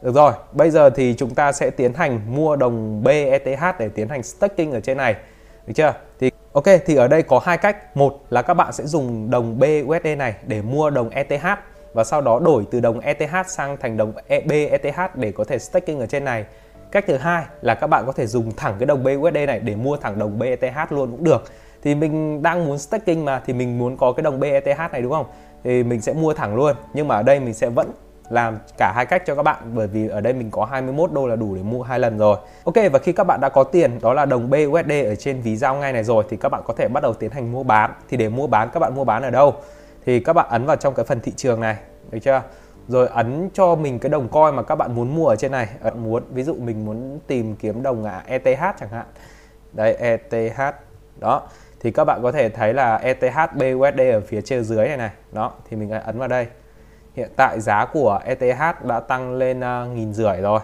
được 0.03 0.15
rồi, 0.15 0.33
bây 0.53 0.71
giờ 0.71 0.91
thì 0.91 1.15
chúng 1.19 1.35
ta 1.35 1.53
sẽ 1.53 1.71
tiến 1.71 1.95
hành 1.95 2.21
mua 2.35 2.57
đồng 2.57 3.03
BETH 3.03 3.79
để 3.79 3.89
tiến 3.89 4.09
hành 4.09 4.23
staking 4.23 4.73
ở 4.73 4.81
trên 4.81 4.97
này. 4.97 5.15
Được 5.67 5.73
chưa? 5.77 5.95
Thì 6.21 6.31
ok, 6.53 6.65
thì 6.87 6.97
ở 6.97 7.09
đây 7.09 7.23
có 7.23 7.41
hai 7.45 7.59
cách. 7.59 7.97
Một 7.97 8.21
là 8.31 8.43
các 8.43 8.55
bạn 8.55 8.73
sẽ 8.73 8.85
dùng 8.85 9.31
đồng 9.31 9.59
BUSD 9.59 10.07
này 10.19 10.35
để 10.47 10.63
mua 10.63 10.91
đồng 10.91 11.11
ETH 11.11 11.47
và 11.95 12.05
sau 12.05 12.21
đó 12.21 12.39
đổi 12.39 12.65
từ 12.71 12.81
đồng 12.81 13.01
ETH 13.01 13.47
sang 13.47 13.77
thành 13.77 13.97
đồng 13.97 14.13
e- 14.29 14.41
BETH 14.41 15.17
để 15.17 15.33
có 15.33 15.45
thể 15.45 15.59
staking 15.59 16.01
ở 16.01 16.07
trên 16.07 16.25
này. 16.25 16.45
Cách 16.93 17.05
thứ 17.07 17.17
hai 17.17 17.45
là 17.61 17.75
các 17.75 17.87
bạn 17.87 18.07
có 18.07 18.13
thể 18.13 18.27
dùng 18.27 18.53
thẳng 18.57 18.75
cái 18.79 18.87
đồng 18.87 19.05
BUSD 19.05 19.37
này 19.47 19.61
để 19.61 19.75
mua 19.75 19.97
thẳng 19.97 20.19
đồng 20.19 20.39
BETH 20.39 20.93
luôn 20.93 21.11
cũng 21.11 21.25
được. 21.25 21.45
Thì 21.83 21.95
mình 21.95 22.43
đang 22.43 22.67
muốn 22.67 22.79
staking 22.79 23.25
mà 23.25 23.43
thì 23.47 23.53
mình 23.53 23.79
muốn 23.79 23.97
có 23.97 24.13
cái 24.13 24.23
đồng 24.23 24.41
BETH 24.41 24.93
này 24.93 25.03
đúng 25.03 25.13
không? 25.13 25.27
Thì 25.65 25.83
mình 25.83 26.01
sẽ 26.01 26.13
mua 26.13 26.35
thẳng 26.35 26.57
luôn. 26.57 26.77
Nhưng 26.95 27.09
mà 27.09 27.17
ở 27.17 27.23
đây 27.23 27.41
mình 27.41 27.55
sẽ 27.55 27.69
vẫn 27.69 27.91
làm 28.29 28.59
cả 28.79 28.93
hai 28.97 29.07
cách 29.07 29.23
cho 29.27 29.35
các 29.35 29.43
bạn 29.43 29.57
bởi 29.75 29.87
vì 29.87 30.09
ở 30.09 30.21
đây 30.21 30.33
mình 30.33 30.51
có 30.51 30.65
21 30.65 31.13
đô 31.13 31.27
là 31.27 31.37
đủ 31.37 31.55
để 31.55 31.63
mua 31.63 31.83
hai 31.83 31.99
lần 31.99 32.19
rồi. 32.19 32.37
Ok 32.65 32.75
và 32.93 32.99
khi 32.99 33.13
các 33.13 33.25
bạn 33.25 33.41
đã 33.41 33.49
có 33.49 33.65
tiền 33.65 33.99
đó 34.03 34.15
là 34.15 34.25
đồng 34.25 34.51
BUSD 34.51 34.91
ở 34.91 35.15
trên 35.15 35.41
ví 35.41 35.57
giao 35.57 35.77
ngay 35.77 35.93
này 35.93 36.05
rồi 36.05 36.25
thì 36.29 36.37
các 36.37 36.49
bạn 36.49 36.63
có 36.65 36.75
thể 36.75 36.89
bắt 36.89 37.03
đầu 37.03 37.15
tiến 37.15 37.31
hành 37.31 37.53
mua 37.53 37.63
bán. 37.63 37.93
Thì 38.09 38.17
để 38.17 38.29
mua 38.29 38.47
bán 38.47 38.71
các 38.73 38.81
bạn 38.81 38.95
mua 38.95 39.05
bán 39.05 39.23
ở 39.23 39.31
đâu? 39.31 39.55
Thì 40.05 40.21
các 40.21 40.33
bạn 40.33 40.47
ấn 40.49 40.67
vào 40.67 40.77
trong 40.77 40.95
cái 40.95 41.05
phần 41.05 41.21
thị 41.21 41.33
trường 41.37 41.61
này, 41.61 41.77
được 42.11 42.19
chưa? 42.23 42.43
Rồi 42.89 43.09
ấn 43.09 43.49
cho 43.55 43.75
mình 43.75 43.99
cái 43.99 44.11
đồng 44.11 44.29
coin 44.29 44.55
mà 44.55 44.63
các 44.63 44.75
bạn 44.75 44.95
muốn 44.95 45.15
mua 45.15 45.29
ở 45.29 45.37
trên 45.37 45.53
này. 45.53 45.69
Ấn 45.81 46.05
muốn 46.05 46.23
ví 46.31 46.43
dụ 46.43 46.55
mình 46.55 46.85
muốn 46.85 47.19
tìm 47.27 47.57
kiếm 47.57 47.83
đồng 47.83 48.05
à, 48.05 48.23
ETH 48.27 48.61
chẳng 48.81 48.89
hạn. 48.91 49.07
Đây 49.73 49.95
ETH. 49.95 50.61
Đó. 51.19 51.43
Thì 51.81 51.91
các 51.91 52.05
bạn 52.05 52.23
có 52.23 52.33
thể 52.33 52.49
thấy 52.49 52.75
là 52.75 52.97
ETH 52.97 53.55
BUSD 53.55 54.01
ở 54.13 54.21
phía 54.27 54.41
trên 54.41 54.65
dưới 54.65 54.89
này 54.89 54.97
này. 54.97 55.11
Đó, 55.33 55.53
thì 55.71 55.77
mình 55.77 55.91
ấn 55.91 56.19
vào 56.19 56.29
đây 56.29 56.47
hiện 57.17 57.31
tại 57.37 57.61
giá 57.61 57.87
của 57.93 58.21
ETH 58.25 58.85
đã 58.85 59.01
tăng 59.01 59.35
lên 59.35 59.61
uh, 59.61 59.97
nghìn 59.97 60.15
rưỡi 60.15 60.37
rồi. 60.37 60.61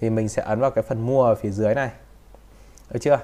Thì 0.00 0.10
mình 0.10 0.28
sẽ 0.28 0.42
ấn 0.42 0.60
vào 0.60 0.70
cái 0.70 0.82
phần 0.82 1.06
mua 1.06 1.24
ở 1.24 1.34
phía 1.34 1.50
dưới 1.50 1.74
này. 1.74 1.90
Được 2.90 2.98
chưa? 3.00 3.18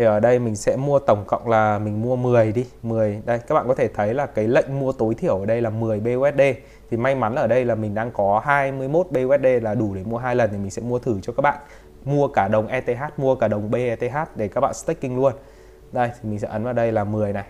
Thì 0.00 0.04
ở 0.04 0.20
đây 0.20 0.38
mình 0.38 0.56
sẽ 0.56 0.76
mua 0.76 0.98
tổng 0.98 1.24
cộng 1.26 1.48
là 1.48 1.78
mình 1.78 2.02
mua 2.02 2.16
10 2.16 2.52
đi 2.52 2.66
10 2.82 3.22
đây 3.26 3.38
các 3.38 3.54
bạn 3.54 3.68
có 3.68 3.74
thể 3.74 3.88
thấy 3.88 4.14
là 4.14 4.26
cái 4.26 4.48
lệnh 4.48 4.80
mua 4.80 4.92
tối 4.92 5.14
thiểu 5.14 5.38
ở 5.38 5.46
đây 5.46 5.62
là 5.62 5.70
10 5.70 6.00
BUSD 6.00 6.40
thì 6.90 6.96
may 6.96 7.14
mắn 7.14 7.34
ở 7.34 7.46
đây 7.46 7.64
là 7.64 7.74
mình 7.74 7.94
đang 7.94 8.10
có 8.10 8.42
21 8.44 9.06
BUSD 9.10 9.46
là 9.62 9.74
đủ 9.74 9.94
để 9.94 10.02
mua 10.04 10.18
hai 10.18 10.36
lần 10.36 10.50
thì 10.50 10.56
mình 10.58 10.70
sẽ 10.70 10.82
mua 10.82 10.98
thử 10.98 11.20
cho 11.22 11.32
các 11.32 11.40
bạn. 11.40 11.58
Mua 12.04 12.28
cả 12.28 12.48
đồng 12.48 12.66
ETH 12.66 13.00
mua 13.16 13.34
cả 13.34 13.48
đồng 13.48 13.70
BETH 13.70 14.36
để 14.36 14.48
các 14.48 14.60
bạn 14.60 14.74
staking 14.74 15.16
luôn. 15.16 15.32
Đây 15.92 16.10
thì 16.22 16.28
mình 16.30 16.38
sẽ 16.38 16.48
ấn 16.48 16.64
vào 16.64 16.72
đây 16.72 16.92
là 16.92 17.04
10 17.04 17.32
này 17.32 17.44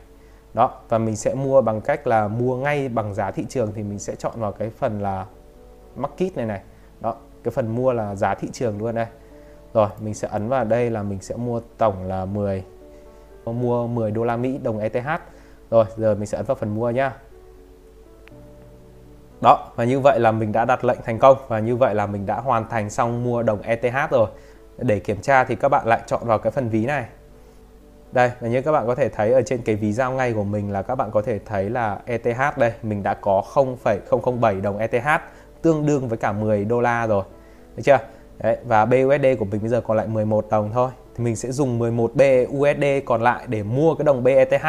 đó, 0.55 0.81
và 0.89 0.99
mình 0.99 1.17
sẽ 1.17 1.35
mua 1.35 1.63
bằng 1.63 1.81
cách 1.81 2.07
là 2.07 2.29
mua 2.29 2.57
ngay 2.57 2.89
bằng 2.89 3.15
giá 3.15 3.31
thị 3.31 3.47
trường 3.49 3.73
thì 3.75 3.83
mình 3.83 3.99
sẽ 3.99 4.15
chọn 4.15 4.33
vào 4.37 4.53
cái 4.53 4.71
phần 4.71 5.01
là 5.03 5.27
market 5.97 6.37
này 6.37 6.47
này. 6.47 6.61
Đó, 7.01 7.17
cái 7.43 7.53
phần 7.53 7.75
mua 7.75 7.93
là 7.93 8.15
giá 8.15 8.35
thị 8.35 8.49
trường 8.53 8.79
luôn 8.79 8.95
đây. 8.95 9.07
Rồi, 9.75 9.89
mình 10.01 10.15
sẽ 10.15 10.29
ấn 10.29 10.49
vào 10.49 10.65
đây 10.65 10.91
là 10.91 11.03
mình 11.03 11.19
sẽ 11.21 11.37
mua 11.37 11.61
tổng 11.79 12.05
là 12.05 12.25
10 12.25 12.65
mua 13.45 13.87
10 13.87 14.11
đô 14.11 14.25
la 14.25 14.37
Mỹ 14.37 14.59
đồng 14.63 14.79
ETH 14.79 15.09
rồi, 15.71 15.85
giờ 15.97 16.15
mình 16.15 16.27
sẽ 16.27 16.37
ấn 16.37 16.47
vào 16.47 16.55
phần 16.55 16.75
mua 16.75 16.91
nhá. 16.91 17.13
Đó, 19.41 19.69
và 19.77 19.85
như 19.85 20.01
vậy 20.01 20.21
là 20.21 20.33
mình 20.33 20.53
đã 20.53 20.65
đặt 20.65 20.85
lệnh 20.85 20.99
thành 21.05 21.19
công 21.19 21.37
và 21.49 21.59
như 21.59 21.77
vậy 21.77 21.95
là 21.95 22.07
mình 22.07 22.27
đã 22.27 22.41
hoàn 22.41 22.69
thành 22.69 22.91
xong 22.91 23.25
mua 23.25 23.43
đồng 23.43 23.63
ETH 23.63 24.11
rồi. 24.11 24.29
Để 24.79 24.99
kiểm 24.99 25.21
tra 25.21 25.45
thì 25.45 25.57
các 25.57 25.69
bạn 25.69 25.87
lại 25.87 26.01
chọn 26.07 26.21
vào 26.25 26.39
cái 26.39 26.51
phần 26.51 26.69
ví 26.69 26.87
này 26.87 27.05
đây 28.13 28.31
là 28.41 28.49
như 28.49 28.63
các 28.63 28.73
bạn 28.73 28.87
có 28.87 28.95
thể 28.95 29.09
thấy 29.09 29.33
ở 29.33 29.43
trên 29.43 29.63
cái 29.63 29.77
ví 29.77 29.93
giao 29.93 30.13
ngay 30.13 30.33
của 30.33 30.45
mình 30.45 30.73
là 30.73 30.83
các 30.83 30.95
bạn 30.95 31.11
có 31.11 31.23
thể 31.23 31.39
thấy 31.47 31.71
là 31.71 31.99
ETH 32.05 32.59
đây 32.59 32.73
mình 32.83 33.03
đã 33.03 33.15
có 33.15 33.43
0,007 33.43 34.61
đồng 34.61 34.79
ETH 34.79 35.07
tương 35.63 35.87
đương 35.87 36.09
với 36.09 36.19
cả 36.19 36.33
10 36.33 36.65
đô 36.65 36.81
la 36.81 37.07
rồi. 37.07 37.25
Được 37.77 37.83
chưa? 37.83 37.99
Đấy, 38.39 38.57
và 38.65 38.85
BUSD 38.85 39.27
của 39.39 39.45
mình 39.45 39.61
bây 39.61 39.69
giờ 39.69 39.81
còn 39.81 39.97
lại 39.97 40.07
11 40.07 40.47
đồng 40.51 40.71
thôi. 40.73 40.91
Thì 41.17 41.25
mình 41.25 41.37
sẽ 41.37 41.53
dùng 41.53 41.79
11 41.79 42.13
BUSD 42.15 42.85
còn 43.07 43.23
lại 43.23 43.45
để 43.47 43.63
mua 43.63 43.95
cái 43.95 44.05
đồng 44.05 44.25
BETH 44.25 44.65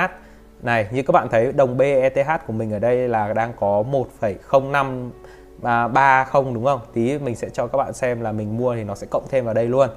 này 0.62 0.88
như 0.92 1.04
các 1.04 1.12
bạn 1.12 1.28
thấy 1.32 1.52
đồng 1.52 1.78
BETH 1.78 2.48
của 2.48 2.54
mình 2.54 2.74
ở 2.74 2.80
đây 2.80 3.08
là 3.08 3.34
đang 3.34 3.54
có 3.60 3.84
1,05 4.22 5.10
và 5.58 5.88
30 5.88 6.54
đúng 6.54 6.66
không? 6.66 6.80
Tí 6.94 7.20
mình 7.20 7.36
sẽ 7.36 7.50
cho 7.50 7.68
các 7.68 7.78
bạn 7.78 7.94
xem 7.94 8.22
là 8.22 8.32
mình 8.32 8.58
mua 8.58 8.76
thì 8.76 8.84
nó 8.84 8.96
sẽ 8.96 9.08
cộng 9.10 9.28
thêm 9.30 9.46
vào 9.46 9.54
đây 9.54 9.66
luôn. 9.66 9.90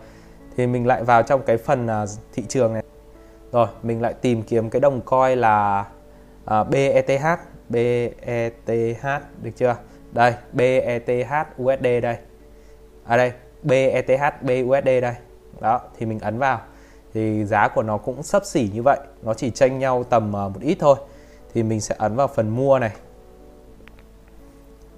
Thì 0.57 0.67
mình 0.67 0.87
lại 0.87 1.05
vào 1.05 1.23
trong 1.23 1.43
cái 1.47 1.57
phần 1.57 1.87
à, 1.87 2.05
thị 2.33 2.45
trường 2.49 2.73
này 2.73 2.83
rồi 3.55 3.67
mình 3.83 4.03
lại 4.03 4.15
tìm 4.15 4.43
kiếm 4.43 4.71
cái 4.71 4.81
đồng 4.81 5.01
coin 5.01 5.39
là 5.39 5.85
à, 6.45 6.61
uh, 6.61 6.69
BETH 6.71 7.23
BETH 7.69 9.05
được 9.43 9.51
chưa? 9.57 9.77
Đây 10.13 10.35
BETH 10.53 11.63
USD 11.63 11.85
đây. 12.03 12.17
À 13.05 13.17
đây 13.17 13.33
BETH 13.63 14.43
BUSD 14.43 14.87
đây. 14.87 15.15
Đó 15.61 15.81
thì 15.99 16.07
mình 16.07 16.19
ấn 16.19 16.39
vào. 16.39 16.61
Thì 17.15 17.45
giá 17.45 17.69
của 17.69 17.83
nó 17.83 17.97
cũng 17.97 18.23
sấp 18.23 18.45
xỉ 18.45 18.71
như 18.75 18.83
vậy. 18.83 18.99
Nó 19.23 19.35
chỉ 19.35 19.51
tranh 19.51 19.79
nhau 19.79 20.05
tầm 20.05 20.29
uh, 20.29 20.33
một 20.33 20.61
ít 20.61 20.77
thôi. 20.81 20.97
Thì 21.55 21.63
mình 21.63 21.81
sẽ 21.81 21.95
ấn 21.99 22.17
vào 22.17 22.29
phần 22.29 22.49
mua 22.49 22.79
này. 22.79 22.93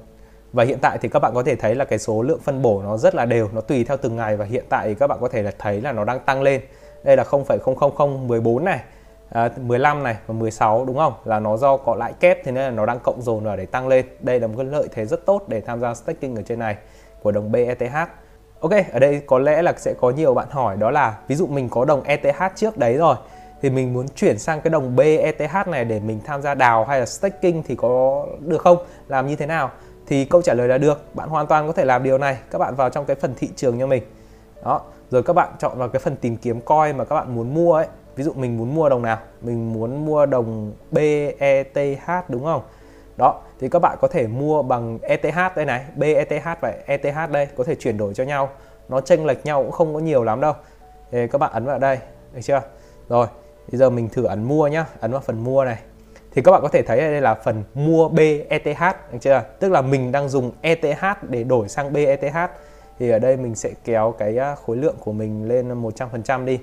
và 0.52 0.64
hiện 0.64 0.78
tại 0.82 0.98
thì 1.02 1.08
các 1.08 1.18
bạn 1.18 1.34
có 1.34 1.42
thể 1.42 1.56
thấy 1.56 1.74
là 1.74 1.84
cái 1.84 1.98
số 1.98 2.22
lượng 2.22 2.40
phân 2.40 2.62
bổ 2.62 2.82
nó 2.82 2.96
rất 2.96 3.14
là 3.14 3.24
đều 3.24 3.48
nó 3.52 3.60
tùy 3.60 3.84
theo 3.84 3.96
từng 3.96 4.16
ngày 4.16 4.36
và 4.36 4.44
hiện 4.44 4.64
tại 4.68 4.88
thì 4.88 4.94
các 4.94 5.06
bạn 5.06 5.18
có 5.20 5.28
thể 5.28 5.42
là 5.42 5.52
thấy 5.58 5.80
là 5.80 5.92
nó 5.92 6.04
đang 6.04 6.20
tăng 6.20 6.42
lên 6.42 6.60
đây 7.02 7.16
là 7.16 7.24
0,00014 7.24 8.64
này 8.64 8.80
à, 9.30 9.50
15 9.56 10.02
này 10.02 10.16
và 10.26 10.34
16 10.34 10.84
đúng 10.84 10.96
không 10.96 11.12
là 11.24 11.40
nó 11.40 11.56
do 11.56 11.76
có 11.76 11.94
lãi 11.94 12.12
kép 12.20 12.44
thế 12.44 12.52
nên 12.52 12.64
là 12.64 12.70
nó 12.70 12.86
đang 12.86 12.98
cộng 13.00 13.22
dồn 13.22 13.44
vào 13.44 13.56
để 13.56 13.66
tăng 13.66 13.88
lên 13.88 14.06
đây 14.20 14.40
là 14.40 14.46
một 14.46 14.54
cái 14.56 14.66
lợi 14.66 14.88
thế 14.92 15.06
rất 15.06 15.26
tốt 15.26 15.44
để 15.48 15.60
tham 15.60 15.80
gia 15.80 15.94
staking 15.94 16.34
ở 16.34 16.42
trên 16.42 16.58
này 16.58 16.76
của 17.22 17.32
đồng 17.32 17.52
BETH 17.52 17.94
Ok, 18.60 18.72
ở 18.92 18.98
đây 18.98 19.22
có 19.26 19.38
lẽ 19.38 19.62
là 19.62 19.72
sẽ 19.76 19.94
có 20.00 20.10
nhiều 20.10 20.34
bạn 20.34 20.48
hỏi 20.50 20.76
đó 20.76 20.90
là 20.90 21.18
ví 21.28 21.34
dụ 21.34 21.46
mình 21.46 21.68
có 21.68 21.84
đồng 21.84 22.02
ETH 22.02 22.42
trước 22.56 22.78
đấy 22.78 22.94
rồi 22.94 23.16
thì 23.62 23.70
mình 23.70 23.92
muốn 23.92 24.06
chuyển 24.08 24.38
sang 24.38 24.60
cái 24.60 24.70
đồng 24.70 24.96
BETH 24.96 25.68
này 25.68 25.84
để 25.84 26.00
mình 26.00 26.20
tham 26.24 26.42
gia 26.42 26.54
đào 26.54 26.84
hay 26.84 27.00
là 27.00 27.06
staking 27.06 27.62
thì 27.66 27.76
có 27.76 28.26
được 28.40 28.60
không? 28.60 28.78
Làm 29.08 29.26
như 29.26 29.36
thế 29.36 29.46
nào? 29.46 29.70
Thì 30.10 30.24
câu 30.24 30.42
trả 30.42 30.54
lời 30.54 30.68
là 30.68 30.78
được, 30.78 31.14
bạn 31.14 31.28
hoàn 31.28 31.46
toàn 31.46 31.66
có 31.66 31.72
thể 31.72 31.84
làm 31.84 32.02
điều 32.02 32.18
này. 32.18 32.38
Các 32.50 32.58
bạn 32.58 32.74
vào 32.74 32.90
trong 32.90 33.04
cái 33.04 33.16
phần 33.16 33.34
thị 33.34 33.48
trường 33.56 33.80
cho 33.80 33.86
mình. 33.86 34.02
Đó, 34.64 34.80
rồi 35.10 35.22
các 35.22 35.32
bạn 35.32 35.48
chọn 35.58 35.78
vào 35.78 35.88
cái 35.88 36.00
phần 36.00 36.16
tìm 36.16 36.36
kiếm 36.36 36.60
coin 36.60 36.96
mà 36.96 37.04
các 37.04 37.14
bạn 37.14 37.34
muốn 37.34 37.54
mua 37.54 37.74
ấy. 37.74 37.86
Ví 38.16 38.24
dụ 38.24 38.32
mình 38.32 38.56
muốn 38.56 38.74
mua 38.74 38.88
đồng 38.88 39.02
nào? 39.02 39.18
Mình 39.40 39.72
muốn 39.72 40.04
mua 40.06 40.26
đồng 40.26 40.72
BETH 40.90 42.28
đúng 42.28 42.44
không? 42.44 42.62
Đó. 43.16 43.40
Thì 43.60 43.68
các 43.68 43.78
bạn 43.78 43.98
có 44.00 44.08
thể 44.08 44.26
mua 44.26 44.62
bằng 44.62 44.98
ETH 45.02 45.56
đây 45.56 45.64
này. 45.64 45.84
BETH 45.96 46.60
và 46.60 46.74
ETH 46.86 47.30
đây 47.30 47.48
có 47.56 47.64
thể 47.64 47.74
chuyển 47.74 47.98
đổi 47.98 48.14
cho 48.14 48.24
nhau. 48.24 48.50
Nó 48.88 49.00
chênh 49.00 49.26
lệch 49.26 49.46
nhau 49.46 49.62
cũng 49.62 49.72
không 49.72 49.94
có 49.94 50.00
nhiều 50.00 50.24
lắm 50.24 50.40
đâu. 50.40 50.52
Thì 51.10 51.26
các 51.26 51.38
bạn 51.38 51.52
ấn 51.52 51.64
vào 51.64 51.78
đây. 51.78 51.98
Được 52.32 52.40
chưa? 52.42 52.62
Rồi. 53.08 53.26
Bây 53.72 53.78
giờ 53.78 53.90
mình 53.90 54.08
thử 54.08 54.24
ấn 54.24 54.42
mua 54.42 54.66
nhá. 54.66 54.86
Ấn 55.00 55.12
vào 55.12 55.20
phần 55.20 55.44
mua 55.44 55.64
này 55.64 55.78
thì 56.32 56.42
các 56.42 56.52
bạn 56.52 56.62
có 56.62 56.68
thể 56.68 56.82
thấy 56.82 57.00
ở 57.00 57.10
đây 57.10 57.20
là 57.20 57.34
phần 57.34 57.64
mua 57.74 58.08
BETH 58.08 58.80
được 59.12 59.18
chưa 59.20 59.42
tức 59.58 59.72
là 59.72 59.82
mình 59.82 60.12
đang 60.12 60.28
dùng 60.28 60.50
ETH 60.60 61.04
để 61.28 61.44
đổi 61.44 61.68
sang 61.68 61.92
BETH 61.92 62.36
thì 62.98 63.10
ở 63.10 63.18
đây 63.18 63.36
mình 63.36 63.54
sẽ 63.54 63.70
kéo 63.84 64.14
cái 64.18 64.38
à, 64.38 64.54
khối 64.54 64.76
lượng 64.76 64.96
của 65.00 65.12
mình 65.12 65.48
lên 65.48 65.82
100% 65.82 66.44
đi 66.44 66.58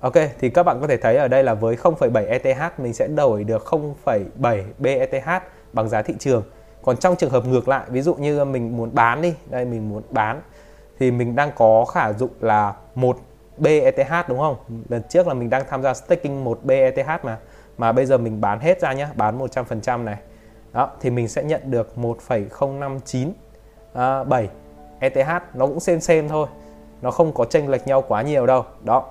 Ok, 0.00 0.14
thì 0.40 0.50
các 0.50 0.62
bạn 0.62 0.80
có 0.80 0.86
thể 0.86 0.96
thấy 0.96 1.16
ở 1.16 1.28
đây 1.28 1.44
là 1.44 1.54
với 1.54 1.76
0,7 1.76 2.28
ETH 2.28 2.80
mình 2.80 2.92
sẽ 2.92 3.06
đổi 3.06 3.44
được 3.44 3.64
0,7 3.64 4.62
BETH 4.78 5.42
bằng 5.72 5.88
giá 5.88 6.02
thị 6.02 6.14
trường. 6.18 6.42
Còn 6.82 6.96
trong 6.96 7.16
trường 7.16 7.30
hợp 7.30 7.46
ngược 7.46 7.68
lại, 7.68 7.84
ví 7.88 8.02
dụ 8.02 8.14
như 8.14 8.44
mình 8.44 8.76
muốn 8.76 8.90
bán 8.94 9.22
đi, 9.22 9.34
đây 9.50 9.64
mình 9.64 9.88
muốn 9.88 10.02
bán 10.10 10.40
thì 10.98 11.10
mình 11.10 11.36
đang 11.36 11.50
có 11.56 11.84
khả 11.84 12.12
dụng 12.12 12.30
là 12.40 12.74
một 12.94 13.18
BETH 13.58 14.28
đúng 14.28 14.38
không? 14.38 14.56
Lần 14.88 15.02
trước 15.08 15.26
là 15.26 15.34
mình 15.34 15.50
đang 15.50 15.62
tham 15.68 15.82
gia 15.82 15.94
staking 15.94 16.44
một 16.44 16.60
BETH 16.62 17.24
mà 17.24 17.38
mà 17.78 17.92
bây 17.92 18.06
giờ 18.06 18.18
mình 18.18 18.40
bán 18.40 18.60
hết 18.60 18.80
ra 18.80 18.92
nhé, 18.92 19.08
bán 19.16 19.38
100% 19.38 20.04
này. 20.04 20.16
Đó, 20.72 20.90
thì 21.00 21.10
mình 21.10 21.28
sẽ 21.28 21.44
nhận 21.44 21.70
được 21.70 21.92
1,0597 21.96 23.30
à, 23.94 24.24
ETH, 24.98 25.42
nó 25.54 25.66
cũng 25.66 25.80
xem 25.80 26.00
xem 26.00 26.28
thôi. 26.28 26.46
Nó 27.02 27.10
không 27.10 27.32
có 27.32 27.44
chênh 27.44 27.68
lệch 27.68 27.86
nhau 27.86 28.02
quá 28.08 28.22
nhiều 28.22 28.46
đâu. 28.46 28.64
Đó, 28.84 29.04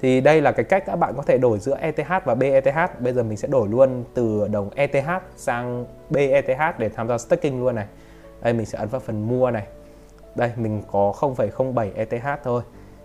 thì 0.00 0.20
đây 0.20 0.40
là 0.40 0.52
cái 0.52 0.64
cách 0.64 0.86
các 0.86 0.96
bạn 0.96 1.14
có 1.16 1.22
thể 1.22 1.38
đổi 1.38 1.58
giữa 1.58 1.76
ETH 1.80 2.24
và 2.24 2.34
BETH 2.34 3.00
bây 3.00 3.12
giờ 3.12 3.22
mình 3.22 3.36
sẽ 3.36 3.48
đổi 3.48 3.68
luôn 3.68 4.04
từ 4.14 4.48
đồng 4.48 4.70
ETH 4.74 5.08
sang 5.36 5.86
BETH 6.10 6.78
để 6.78 6.88
tham 6.88 7.08
gia 7.08 7.18
staking 7.18 7.60
luôn 7.60 7.74
này. 7.74 7.86
Đây 8.42 8.52
mình 8.52 8.66
sẽ 8.66 8.78
ấn 8.78 8.88
vào 8.88 9.00
phần 9.00 9.28
mua 9.28 9.50
này. 9.50 9.66
Đây 10.34 10.50
mình 10.56 10.82
có 10.92 11.12
0,07 11.20 11.90
ETH 11.94 12.26
thôi. 12.44 12.62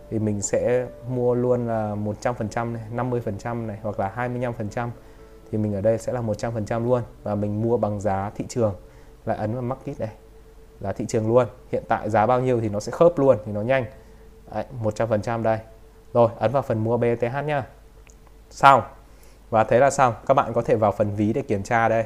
Thì 0.10 0.20
mình 0.20 0.42
sẽ 0.42 0.86
mua 1.10 1.36
luôn 1.36 1.68
là 1.68 1.96
100% 1.96 2.74
này, 2.74 2.82
50% 2.96 3.66
này 3.66 3.78
hoặc 3.82 4.00
là 4.00 4.14
25% 4.16 4.90
thì 5.52 5.58
mình 5.58 5.76
ở 5.76 5.82
đây 5.82 5.98
sẽ 5.98 6.14
là 6.14 6.22
100% 6.22 6.86
luôn 6.86 7.02
và 7.24 7.36
mình 7.36 7.62
mua 7.62 7.78
bằng 7.78 8.00
giá 8.02 8.32
thị 8.36 8.46
trường. 8.50 8.76
Lại 9.26 9.38
ấn 9.38 9.54
vào 9.54 9.62
market 9.62 10.00
này 10.00 10.12
giá 10.80 10.92
thị 10.92 11.06
trường 11.08 11.28
luôn. 11.28 11.48
Hiện 11.72 11.84
tại 11.88 12.10
giá 12.10 12.26
bao 12.26 12.42
nhiêu 12.42 12.62
thì 12.62 12.70
nó 12.70 12.80
sẽ 12.80 12.92
khớp 12.92 13.20
luôn 13.20 13.38
thì 13.46 13.52
nó 13.52 13.62
nhanh. 13.62 13.86
Đấy, 14.54 14.66
100% 14.84 15.44
đây. 15.44 15.60
Rồi 16.14 16.30
ấn 16.40 16.52
vào 16.52 16.62
phần 16.62 16.84
mua 16.84 16.98
BTH 16.98 17.46
nhá 17.46 17.64
xong. 18.50 18.82
Và 19.50 19.64
thế 19.64 19.80
là 19.80 19.90
xong. 19.90 20.14
Các 20.26 20.34
bạn 20.34 20.54
có 20.54 20.62
thể 20.62 20.76
vào 20.76 20.92
phần 20.92 21.16
ví 21.16 21.34
để 21.34 21.42
kiểm 21.42 21.64
tra 21.64 21.90
đây. 21.90 22.06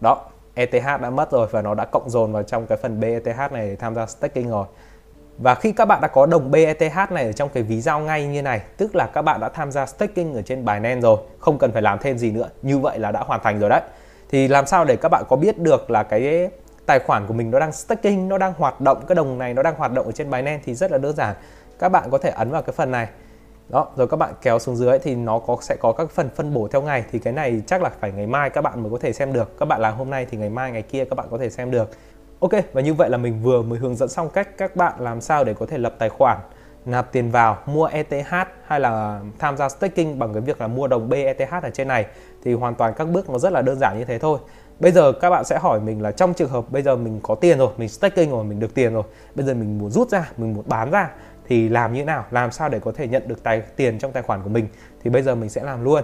Đó 0.00 0.24
ETH 0.54 0.84
đã 0.84 1.10
mất 1.10 1.30
rồi 1.30 1.48
và 1.50 1.62
nó 1.62 1.74
đã 1.74 1.84
cộng 1.84 2.10
dồn 2.10 2.32
vào 2.32 2.42
trong 2.42 2.66
cái 2.66 2.78
phần 2.78 3.00
BETH 3.00 3.52
này 3.52 3.66
để 3.66 3.76
tham 3.76 3.94
gia 3.94 4.06
staking 4.06 4.48
rồi 4.48 4.66
và 5.38 5.54
khi 5.54 5.72
các 5.72 5.84
bạn 5.84 6.00
đã 6.00 6.08
có 6.08 6.26
đồng 6.26 6.50
BETH 6.50 7.12
này 7.12 7.24
ở 7.24 7.32
trong 7.32 7.48
cái 7.48 7.62
ví 7.62 7.80
giao 7.80 8.00
ngay 8.00 8.26
như 8.26 8.42
này, 8.42 8.60
tức 8.76 8.96
là 8.96 9.06
các 9.06 9.22
bạn 9.22 9.40
đã 9.40 9.48
tham 9.48 9.72
gia 9.72 9.86
staking 9.86 10.34
ở 10.34 10.42
trên 10.42 10.64
Binance 10.64 11.00
rồi, 11.00 11.18
không 11.38 11.58
cần 11.58 11.72
phải 11.72 11.82
làm 11.82 11.98
thêm 11.98 12.18
gì 12.18 12.30
nữa, 12.30 12.48
như 12.62 12.78
vậy 12.78 12.98
là 12.98 13.12
đã 13.12 13.20
hoàn 13.20 13.40
thành 13.42 13.60
rồi 13.60 13.70
đấy. 13.70 13.80
Thì 14.30 14.48
làm 14.48 14.66
sao 14.66 14.84
để 14.84 14.96
các 14.96 15.08
bạn 15.08 15.24
có 15.28 15.36
biết 15.36 15.58
được 15.58 15.90
là 15.90 16.02
cái 16.02 16.50
tài 16.86 16.98
khoản 16.98 17.26
của 17.26 17.34
mình 17.34 17.50
nó 17.50 17.58
đang 17.58 17.72
staking, 17.72 18.28
nó 18.28 18.38
đang 18.38 18.52
hoạt 18.58 18.80
động, 18.80 19.06
cái 19.08 19.14
đồng 19.14 19.38
này 19.38 19.54
nó 19.54 19.62
đang 19.62 19.74
hoạt 19.74 19.92
động 19.92 20.06
ở 20.06 20.12
trên 20.12 20.30
Binance 20.30 20.62
thì 20.64 20.74
rất 20.74 20.92
là 20.92 20.98
đơn 20.98 21.16
giản. 21.16 21.36
Các 21.78 21.88
bạn 21.88 22.10
có 22.10 22.18
thể 22.18 22.30
ấn 22.30 22.50
vào 22.50 22.62
cái 22.62 22.72
phần 22.72 22.90
này. 22.90 23.08
Đó, 23.68 23.86
rồi 23.96 24.08
các 24.08 24.16
bạn 24.16 24.34
kéo 24.42 24.58
xuống 24.58 24.76
dưới 24.76 24.98
thì 24.98 25.14
nó 25.14 25.38
có, 25.38 25.56
sẽ 25.60 25.76
có 25.80 25.92
các 25.92 26.10
phần 26.10 26.28
phân 26.36 26.54
bổ 26.54 26.68
theo 26.68 26.82
ngày. 26.82 27.04
Thì 27.12 27.18
cái 27.18 27.32
này 27.32 27.62
chắc 27.66 27.82
là 27.82 27.90
phải 28.00 28.12
ngày 28.12 28.26
mai 28.26 28.50
các 28.50 28.60
bạn 28.60 28.82
mới 28.82 28.90
có 28.90 28.98
thể 28.98 29.12
xem 29.12 29.32
được. 29.32 29.58
Các 29.58 29.66
bạn 29.66 29.80
làm 29.80 29.94
hôm 29.94 30.10
nay 30.10 30.26
thì 30.30 30.38
ngày 30.38 30.50
mai, 30.50 30.72
ngày 30.72 30.82
kia 30.82 31.04
các 31.04 31.16
bạn 31.16 31.26
có 31.30 31.38
thể 31.38 31.50
xem 31.50 31.70
được 31.70 31.90
ok 32.42 32.52
và 32.72 32.80
như 32.80 32.94
vậy 32.94 33.10
là 33.10 33.16
mình 33.16 33.42
vừa 33.42 33.62
mới 33.62 33.78
hướng 33.78 33.96
dẫn 33.96 34.08
xong 34.08 34.30
cách 34.30 34.48
các 34.58 34.76
bạn 34.76 34.92
làm 34.98 35.20
sao 35.20 35.44
để 35.44 35.54
có 35.54 35.66
thể 35.66 35.78
lập 35.78 35.94
tài 35.98 36.08
khoản 36.08 36.38
nạp 36.84 37.12
tiền 37.12 37.30
vào 37.30 37.58
mua 37.66 37.86
ETH 37.86 38.32
hay 38.66 38.80
là 38.80 39.20
tham 39.38 39.56
gia 39.56 39.68
staking 39.68 40.18
bằng 40.18 40.32
cái 40.32 40.40
việc 40.40 40.60
là 40.60 40.66
mua 40.66 40.86
đồng 40.86 41.08
BETH 41.08 41.62
ở 41.62 41.70
trên 41.74 41.88
này. 41.88 42.06
Thì 42.44 42.54
hoàn 42.54 42.74
toàn 42.74 42.94
các 42.96 43.08
bước 43.08 43.30
nó 43.30 43.38
rất 43.38 43.52
là 43.52 43.62
đơn 43.62 43.78
giản 43.78 43.98
như 43.98 44.04
thế 44.04 44.18
thôi. 44.18 44.38
Bây 44.80 44.92
giờ 44.92 45.12
các 45.12 45.30
bạn 45.30 45.44
sẽ 45.44 45.58
hỏi 45.58 45.80
mình 45.80 46.02
là 46.02 46.12
trong 46.12 46.34
trường 46.34 46.50
hợp 46.50 46.64
bây 46.70 46.82
giờ 46.82 46.96
mình 46.96 47.20
có 47.22 47.34
tiền 47.34 47.58
rồi 47.58 47.72
mình 47.76 47.88
staking 47.88 48.30
rồi 48.30 48.44
mình 48.44 48.60
được 48.60 48.74
tiền 48.74 48.94
rồi 48.94 49.02
bây 49.34 49.46
giờ 49.46 49.54
mình 49.54 49.78
muốn 49.78 49.90
rút 49.90 50.08
ra 50.08 50.30
mình 50.36 50.54
muốn 50.54 50.64
bán 50.68 50.90
ra 50.90 51.10
thì 51.48 51.68
làm 51.68 51.92
như 51.92 52.00
thế 52.00 52.04
nào? 52.04 52.24
Làm 52.30 52.50
sao 52.50 52.68
để 52.68 52.80
có 52.80 52.92
thể 52.92 53.08
nhận 53.08 53.28
được 53.28 53.42
tài 53.42 53.60
tiền 53.60 53.98
trong 53.98 54.12
tài 54.12 54.22
khoản 54.22 54.42
của 54.42 54.48
mình? 54.48 54.66
Thì 55.04 55.10
bây 55.10 55.22
giờ 55.22 55.34
mình 55.34 55.50
sẽ 55.50 55.64
làm 55.64 55.84
luôn. 55.84 56.02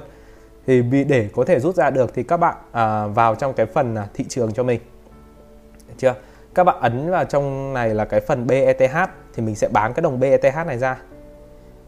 Thì 0.66 0.80
vì 0.83 1.04
để 1.04 1.28
có 1.37 1.45
thể 1.45 1.61
rút 1.61 1.75
ra 1.75 1.90
được 1.90 2.14
thì 2.14 2.23
các 2.23 2.37
bạn 2.37 2.57
à, 2.73 3.07
vào 3.07 3.35
trong 3.35 3.52
cái 3.52 3.66
phần 3.66 3.95
à, 3.95 4.07
thị 4.14 4.25
trường 4.28 4.52
cho 4.52 4.62
mình. 4.62 4.80
Được 5.88 5.95
chưa? 5.99 6.14
Các 6.58 6.64
bạn 6.64 6.76
ấn 6.80 7.10
vào 7.10 7.24
trong 7.24 7.72
này 7.72 7.94
là 7.94 8.04
cái 8.04 8.20
phần 8.20 8.46
BETH 8.46 8.96
thì 9.34 9.42
mình 9.42 9.54
sẽ 9.54 9.68
bán 9.68 9.92
cái 9.94 10.02
đồng 10.02 10.20
BETH 10.20 10.66
này 10.66 10.78
ra. 10.78 10.98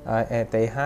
Đấy, 0.06 0.24
ETH 0.28 0.78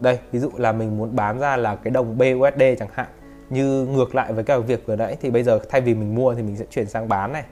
đây 0.00 0.18
ví 0.32 0.38
dụ 0.38 0.50
là 0.56 0.72
mình 0.72 0.98
muốn 0.98 1.16
bán 1.16 1.38
ra 1.38 1.56
là 1.56 1.76
cái 1.76 1.90
đồng 1.90 2.18
BUSD 2.18 2.62
chẳng 2.78 2.88
hạn. 2.92 3.06
Như 3.50 3.86
ngược 3.86 4.14
lại 4.14 4.32
với 4.32 4.44
cái 4.44 4.60
việc 4.60 4.86
vừa 4.86 4.96
nãy 4.96 5.16
thì 5.20 5.30
bây 5.30 5.42
giờ 5.42 5.60
thay 5.68 5.80
vì 5.80 5.94
mình 5.94 6.14
mua 6.14 6.34
thì 6.34 6.42
mình 6.42 6.56
sẽ 6.56 6.64
chuyển 6.70 6.86
sang 6.86 7.08
bán 7.08 7.32
này. 7.32 7.44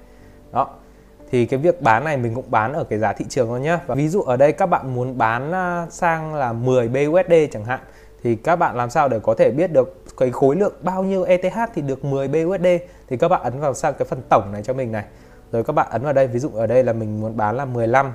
Đó. 0.52 0.68
Thì 1.30 1.46
cái 1.46 1.61
việc 1.61 1.82
bán 1.82 2.04
này 2.04 2.16
mình 2.16 2.35
cũng 2.35 2.50
bán 2.50 2.73
ở 2.73 2.85
cái 2.85 2.99
giá 2.99 3.12
thị 3.12 3.25
trường 3.28 3.49
thôi 3.49 3.61
nhé 3.61 3.78
và 3.87 3.94
ví 3.94 4.08
dụ 4.08 4.23
ở 4.23 4.37
đây 4.37 4.52
các 4.52 4.66
bạn 4.66 4.94
muốn 4.94 5.18
bán 5.18 5.52
à, 5.52 5.87
sang 5.90 6.35
là 6.35 6.52
10 6.52 6.88
BUSD 6.88 7.32
chẳng 7.52 7.64
hạn 7.64 7.80
thì 8.23 8.37
các 8.37 8.56
bạn 8.56 8.76
làm 8.76 8.90
sao 8.90 9.08
để 9.08 9.20
có 9.23 9.35
thể 9.38 9.50
biết 9.50 9.73
được 9.73 10.04
cái 10.16 10.30
khối 10.30 10.56
lượng 10.56 10.75
bao 10.82 11.02
nhiêu 11.02 11.23
ETH 11.23 11.58
thì 11.75 11.82
được 11.82 12.04
10 12.04 12.28
BUSD 12.28 12.66
thì 13.08 13.16
các 13.16 13.28
bạn 13.28 13.42
ấn 13.42 13.61
vào 13.61 13.75
sang 13.75 13.94
cái 13.99 14.06
phần 14.08 14.23
tổng 14.28 14.52
này 14.52 14.62
cho 14.62 14.73
mình 14.73 14.92
này 14.92 15.04
rồi 15.53 15.65
các 15.65 15.73
bạn 15.73 15.87
ấn 15.91 16.03
vào 16.03 16.12
đây 16.12 16.26
ví 16.26 16.38
dụ 16.38 16.50
ở 16.50 16.67
đây 16.67 16.85
là 16.85 16.93
mình 16.93 17.21
muốn 17.21 17.37
bán 17.37 17.57
là 17.57 17.65
15 17.65 18.12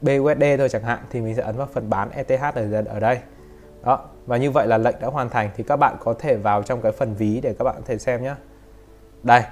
BUSD 0.00 0.42
thôi 0.58 0.68
chẳng 0.68 0.82
hạn 0.82 0.98
thì 1.10 1.20
mình 1.20 1.34
sẽ 1.34 1.42
ấn 1.42 1.56
vào 1.56 1.68
phần 1.72 1.90
bán 1.90 2.10
ETH 2.10 2.54
ở 2.54 2.84
ở 2.88 3.00
đây. 3.00 3.18
Đó 3.84 4.04
và 4.26 4.36
như 4.36 4.50
vậy 4.50 4.66
là 4.66 4.78
lệnh 4.78 4.96
đã 5.00 5.08
hoàn 5.08 5.30
thành 5.30 5.50
thì 5.56 5.64
các 5.64 5.76
bạn 5.76 5.96
có 6.00 6.14
thể 6.18 6.36
vào 6.36 6.62
trong 6.62 6.80
cái 6.80 6.92
phần 6.92 7.14
ví 7.14 7.40
để 7.42 7.54
các 7.58 7.64
bạn 7.64 7.74
có 7.76 7.82
thể 7.86 7.98
xem 7.98 8.22
nhé 8.22 8.34
đây 9.22 9.42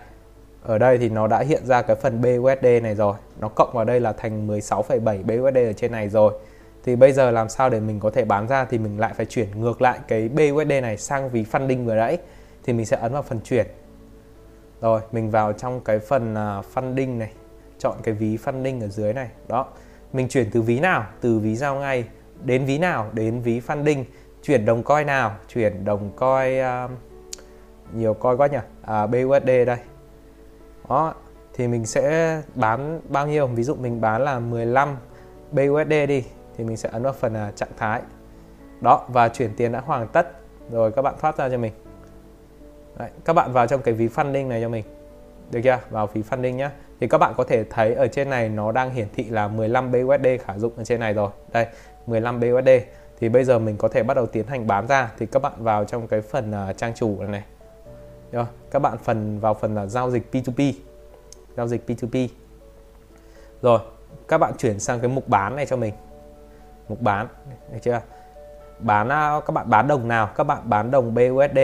ở 0.63 0.79
đây 0.79 0.99
thì 0.99 1.09
nó 1.09 1.27
đã 1.27 1.41
hiện 1.41 1.67
ra 1.67 1.83
cái 1.83 1.97
phần 1.97 2.21
BUSD 2.21 2.67
này 2.83 2.95
rồi. 2.95 3.15
Nó 3.41 3.49
cộng 3.49 3.73
vào 3.73 3.85
đây 3.85 4.01
là 4.01 4.13
thành 4.13 4.49
16,7 4.49 5.23
BUSD 5.23 5.57
ở 5.57 5.73
trên 5.73 5.93
này 5.93 6.09
rồi. 6.09 6.33
Thì 6.85 6.97
bây 6.97 7.13
giờ 7.13 7.31
làm 7.31 7.49
sao 7.49 7.71
để 7.71 7.81
mình 7.81 8.01
có 8.01 8.11
thể 8.11 8.25
bán 8.25 8.49
ra 8.49 8.65
thì 8.65 8.79
mình 8.79 9.01
lại 9.01 9.13
phải 9.17 9.27
chuyển 9.27 9.61
ngược 9.61 9.83
lại 9.83 9.99
cái 10.09 10.29
BUSD 10.29 10.71
này 10.83 10.97
sang 10.97 11.31
ví 11.31 11.45
funding 11.53 11.85
vừa 11.85 11.95
nãy. 11.95 12.19
Thì 12.65 12.73
mình 12.73 12.87
sẽ 12.87 12.97
ấn 12.97 13.13
vào 13.13 13.23
phần 13.23 13.41
chuyển 13.41 13.67
rồi 14.83 15.01
mình 15.13 15.31
vào 15.31 15.53
trong 15.53 15.81
cái 15.81 15.99
phần 15.99 16.35
à, 16.35 16.63
funding 16.75 17.19
này 17.19 17.33
chọn 17.79 17.97
cái 18.03 18.15
ví 18.15 18.39
funding 18.45 18.81
ở 18.81 18.89
dưới 18.89 19.13
này. 19.13 19.29
Đó 19.49 19.67
mình 20.13 20.29
chuyển 20.29 20.51
từ 20.51 20.63
ví 20.63 20.81
nào 20.81 21.07
từ 21.21 21.39
ví 21.39 21.57
giao 21.57 21.77
ngay 21.77 22.05
đến 22.45 22.65
ví 22.65 22.79
nào 22.79 23.11
đến 23.13 23.41
ví 23.41 23.61
funding. 23.61 24.05
Chuyển 24.43 24.65
đồng 24.65 24.83
coin 24.83 25.07
nào 25.07 25.37
chuyển 25.49 25.85
đồng 25.85 26.11
coin 26.17 26.61
uh, 26.61 26.91
nhiều 27.95 28.15
coin 28.15 28.37
quá 28.37 28.47
nhỉ? 28.47 28.59
À, 28.83 29.07
BUSD 29.07 29.47
đây. 29.47 29.79
Đó 30.89 31.15
thì 31.55 31.69
mình 31.69 31.87
sẽ 31.87 32.43
bán 32.55 33.01
bao 33.09 33.27
nhiêu? 33.27 33.47
Ví 33.47 33.63
dụ 33.63 33.75
mình 33.75 34.01
bán 34.01 34.23
là 34.23 34.39
15 34.39 34.97
BUSD 35.53 35.91
đi 36.09 36.25
thì 36.57 36.65
mình 36.65 36.77
sẽ 36.77 36.89
ấn 36.93 37.03
vào 37.03 37.13
phần 37.13 37.49
uh, 37.49 37.57
trạng 37.57 37.73
thái. 37.77 38.03
Đó 38.81 39.07
và 39.09 39.29
chuyển 39.29 39.55
tiền 39.57 39.73
đã 39.73 39.81
hoàn 39.81 40.09
tất 40.09 40.33
rồi 40.71 40.93
các 40.93 41.03
bạn 41.03 41.15
thoát 41.21 41.37
ra 41.37 41.49
cho 41.49 41.59
mình. 41.59 41.73
Đấy, 42.99 43.11
các 43.25 43.33
bạn 43.33 43.53
vào 43.53 43.67
trong 43.67 43.83
cái 43.83 43.95
ví 43.95 44.09
funding 44.09 44.49
này 44.49 44.61
cho 44.63 44.69
mình. 44.69 44.85
Được 45.51 45.61
chưa? 45.65 45.79
Vào 45.91 46.07
ví 46.07 46.23
funding 46.31 46.55
nhá. 46.55 46.71
Thì 47.01 47.09
các 47.09 47.19
bạn 47.19 47.35
có 47.37 47.45
thể 47.45 47.65
thấy 47.65 47.95
ở 47.95 48.09
trên 48.09 48.31
này 48.31 48.49
nó 48.49 48.73
đang 48.73 48.91
hiển 48.91 49.07
thị 49.15 49.25
là 49.25 49.49
15 49.49 49.93
BUSD 49.93 50.27
khả 50.45 50.59
dụng 50.59 50.73
ở 50.77 50.85
trên 50.85 51.01
này 51.01 51.15
rồi. 51.15 51.31
Đây 51.53 51.67
15 52.07 52.41
BUSD 52.41 52.69
thì 53.21 53.29
bây 53.29 53.45
giờ 53.45 53.59
mình 53.59 53.77
có 53.77 53.89
thể 53.89 54.03
bắt 54.03 54.15
đầu 54.15 54.27
tiến 54.27 54.47
hành 54.47 54.67
bán 54.67 54.87
ra. 54.87 55.13
Thì 55.19 55.27
các 55.27 55.43
bạn 55.43 55.53
vào 55.59 55.85
trong 55.85 56.09
cái 56.09 56.21
phần 56.21 56.53
uh, 56.71 56.77
trang 56.77 56.95
chủ 56.95 57.17
này 57.19 57.29
này. 57.29 57.43
Rồi, 58.33 58.47
các 58.71 58.79
bạn 58.79 58.99
phần 58.99 59.41
vào 59.41 59.55
phần 59.55 59.75
là 59.75 59.87
giao 59.87 60.11
dịch 60.11 60.23
P2P 60.33 60.73
giao 61.57 61.69
dịch 61.69 61.83
P2P 61.87 62.29
rồi 63.63 63.81
các 64.29 64.39
bạn 64.39 64.53
chuyển 64.59 64.81
sang 64.81 65.01
cái 65.01 65.09
mục 65.09 65.29
bán 65.29 65.57
này 65.57 65.67
cho 65.67 65.77
mình. 65.77 65.95
Mục 66.89 67.01
bán 67.01 67.29
được 67.73 67.79
chưa? 67.83 68.01
Bán 68.79 69.09
à, 69.09 69.41
các 69.47 69.53
bạn 69.53 69.71
bán 69.71 69.89
đồng 69.89 70.09
nào? 70.09 70.31
Các 70.37 70.45
bạn 70.45 70.59
bán 70.65 70.91
đồng 70.91 71.15
BUSD 71.15 71.59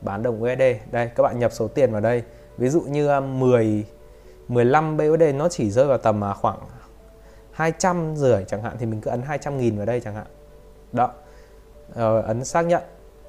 bán 0.00 0.22
đồng 0.22 0.42
USD 0.42 0.62
đây 0.90 1.10
các 1.14 1.22
bạn 1.22 1.38
nhập 1.38 1.52
số 1.52 1.68
tiền 1.68 1.92
vào 1.92 2.00
đây. 2.00 2.22
Ví 2.58 2.68
dụ 2.68 2.80
như 2.80 3.20
10 3.20 3.86
15 4.48 4.96
BUSD 4.96 5.22
nó 5.34 5.48
chỉ 5.48 5.70
rơi 5.70 5.86
vào 5.86 5.98
tầm 5.98 6.24
à, 6.24 6.32
khoảng 6.32 6.58
200 7.50 8.16
rưỡi 8.16 8.44
chẳng 8.44 8.62
hạn 8.62 8.76
thì 8.78 8.86
mình 8.86 9.00
cứ 9.00 9.10
ấn 9.10 9.22
200 9.22 9.58
nghìn 9.58 9.76
vào 9.76 9.86
đây 9.86 10.00
chẳng 10.00 10.14
hạn. 10.14 10.26
Đó. 10.92 11.10
Ờ, 11.94 12.20
ấn 12.20 12.44
xác 12.44 12.62
nhận. 12.62 12.82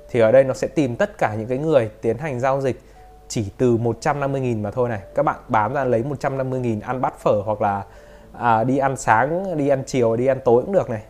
Thì 0.09 0.19
ở 0.19 0.31
đây 0.31 0.43
nó 0.43 0.53
sẽ 0.53 0.67
tìm 0.67 0.95
tất 0.95 1.17
cả 1.17 1.35
những 1.37 1.47
cái 1.47 1.57
người 1.57 1.89
tiến 2.01 2.17
hành 2.17 2.39
giao 2.39 2.61
dịch 2.61 2.81
chỉ 3.27 3.45
từ 3.57 3.77
150.000 3.77 4.61
mà 4.61 4.71
thôi 4.71 4.89
này. 4.89 5.01
Các 5.15 5.23
bạn 5.23 5.39
bám 5.47 5.73
ra 5.73 5.83
lấy 5.83 6.03
150.000 6.03 6.81
ăn 6.81 7.01
bát 7.01 7.19
phở 7.19 7.41
hoặc 7.45 7.61
là 7.61 7.85
à, 8.33 8.63
đi 8.63 8.77
ăn 8.77 8.97
sáng 8.97 9.57
đi 9.57 9.67
ăn 9.67 9.83
chiều 9.85 10.15
đi 10.15 10.25
ăn 10.25 10.39
tối 10.45 10.63
cũng 10.63 10.71
được 10.71 10.89
này 10.89 11.03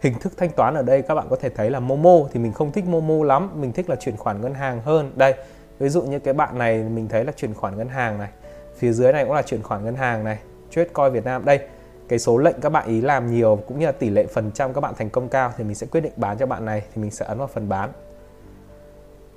hình 0.00 0.14
thức 0.18 0.32
thanh 0.36 0.50
toán 0.50 0.74
ở 0.74 0.82
đây 0.82 1.02
các 1.02 1.14
bạn 1.14 1.26
có 1.30 1.36
thể 1.36 1.48
thấy 1.48 1.70
là 1.70 1.80
Momo 1.80 2.16
thì 2.32 2.40
mình 2.40 2.52
không 2.52 2.72
thích 2.72 2.84
Momo 2.86 3.24
lắm, 3.24 3.50
mình 3.54 3.72
thích 3.72 3.90
là 3.90 3.96
chuyển 3.96 4.16
khoản 4.16 4.40
ngân 4.40 4.54
hàng 4.54 4.80
hơn. 4.82 5.12
Đây, 5.16 5.34
ví 5.78 5.88
dụ 5.88 6.02
như 6.02 6.18
cái 6.18 6.34
bạn 6.34 6.58
này 6.58 6.82
mình 6.82 7.08
thấy 7.08 7.24
là 7.24 7.32
chuyển 7.36 7.54
khoản 7.54 7.76
ngân 7.76 7.88
hàng 7.88 8.18
này, 8.18 8.28
phía 8.76 8.92
dưới 8.92 9.12
này 9.12 9.24
cũng 9.24 9.34
là 9.34 9.42
chuyển 9.42 9.62
khoản 9.62 9.84
ngân 9.84 9.94
hàng 9.94 10.24
này 10.24 10.38
trade 10.70 10.88
coi 10.92 11.10
Việt 11.10 11.24
Nam. 11.24 11.44
Đây, 11.44 11.60
cái 12.08 12.18
số 12.18 12.38
lệnh 12.38 12.60
các 12.60 12.68
bạn 12.68 12.86
ý 12.88 13.00
làm 13.00 13.30
nhiều 13.30 13.58
cũng 13.66 13.78
như 13.78 13.86
là 13.86 13.92
tỷ 13.92 14.10
lệ 14.10 14.26
phần 14.26 14.50
trăm 14.54 14.72
các 14.72 14.80
bạn 14.80 14.94
thành 14.98 15.10
công 15.10 15.28
cao 15.28 15.52
thì 15.56 15.64
mình 15.64 15.74
sẽ 15.74 15.86
quyết 15.86 16.00
định 16.00 16.12
bán 16.16 16.38
cho 16.38 16.46
bạn 16.46 16.64
này 16.64 16.82
thì 16.94 17.02
mình 17.02 17.10
sẽ 17.10 17.26
ấn 17.26 17.38
vào 17.38 17.46
phần 17.46 17.68
bán. 17.68 17.92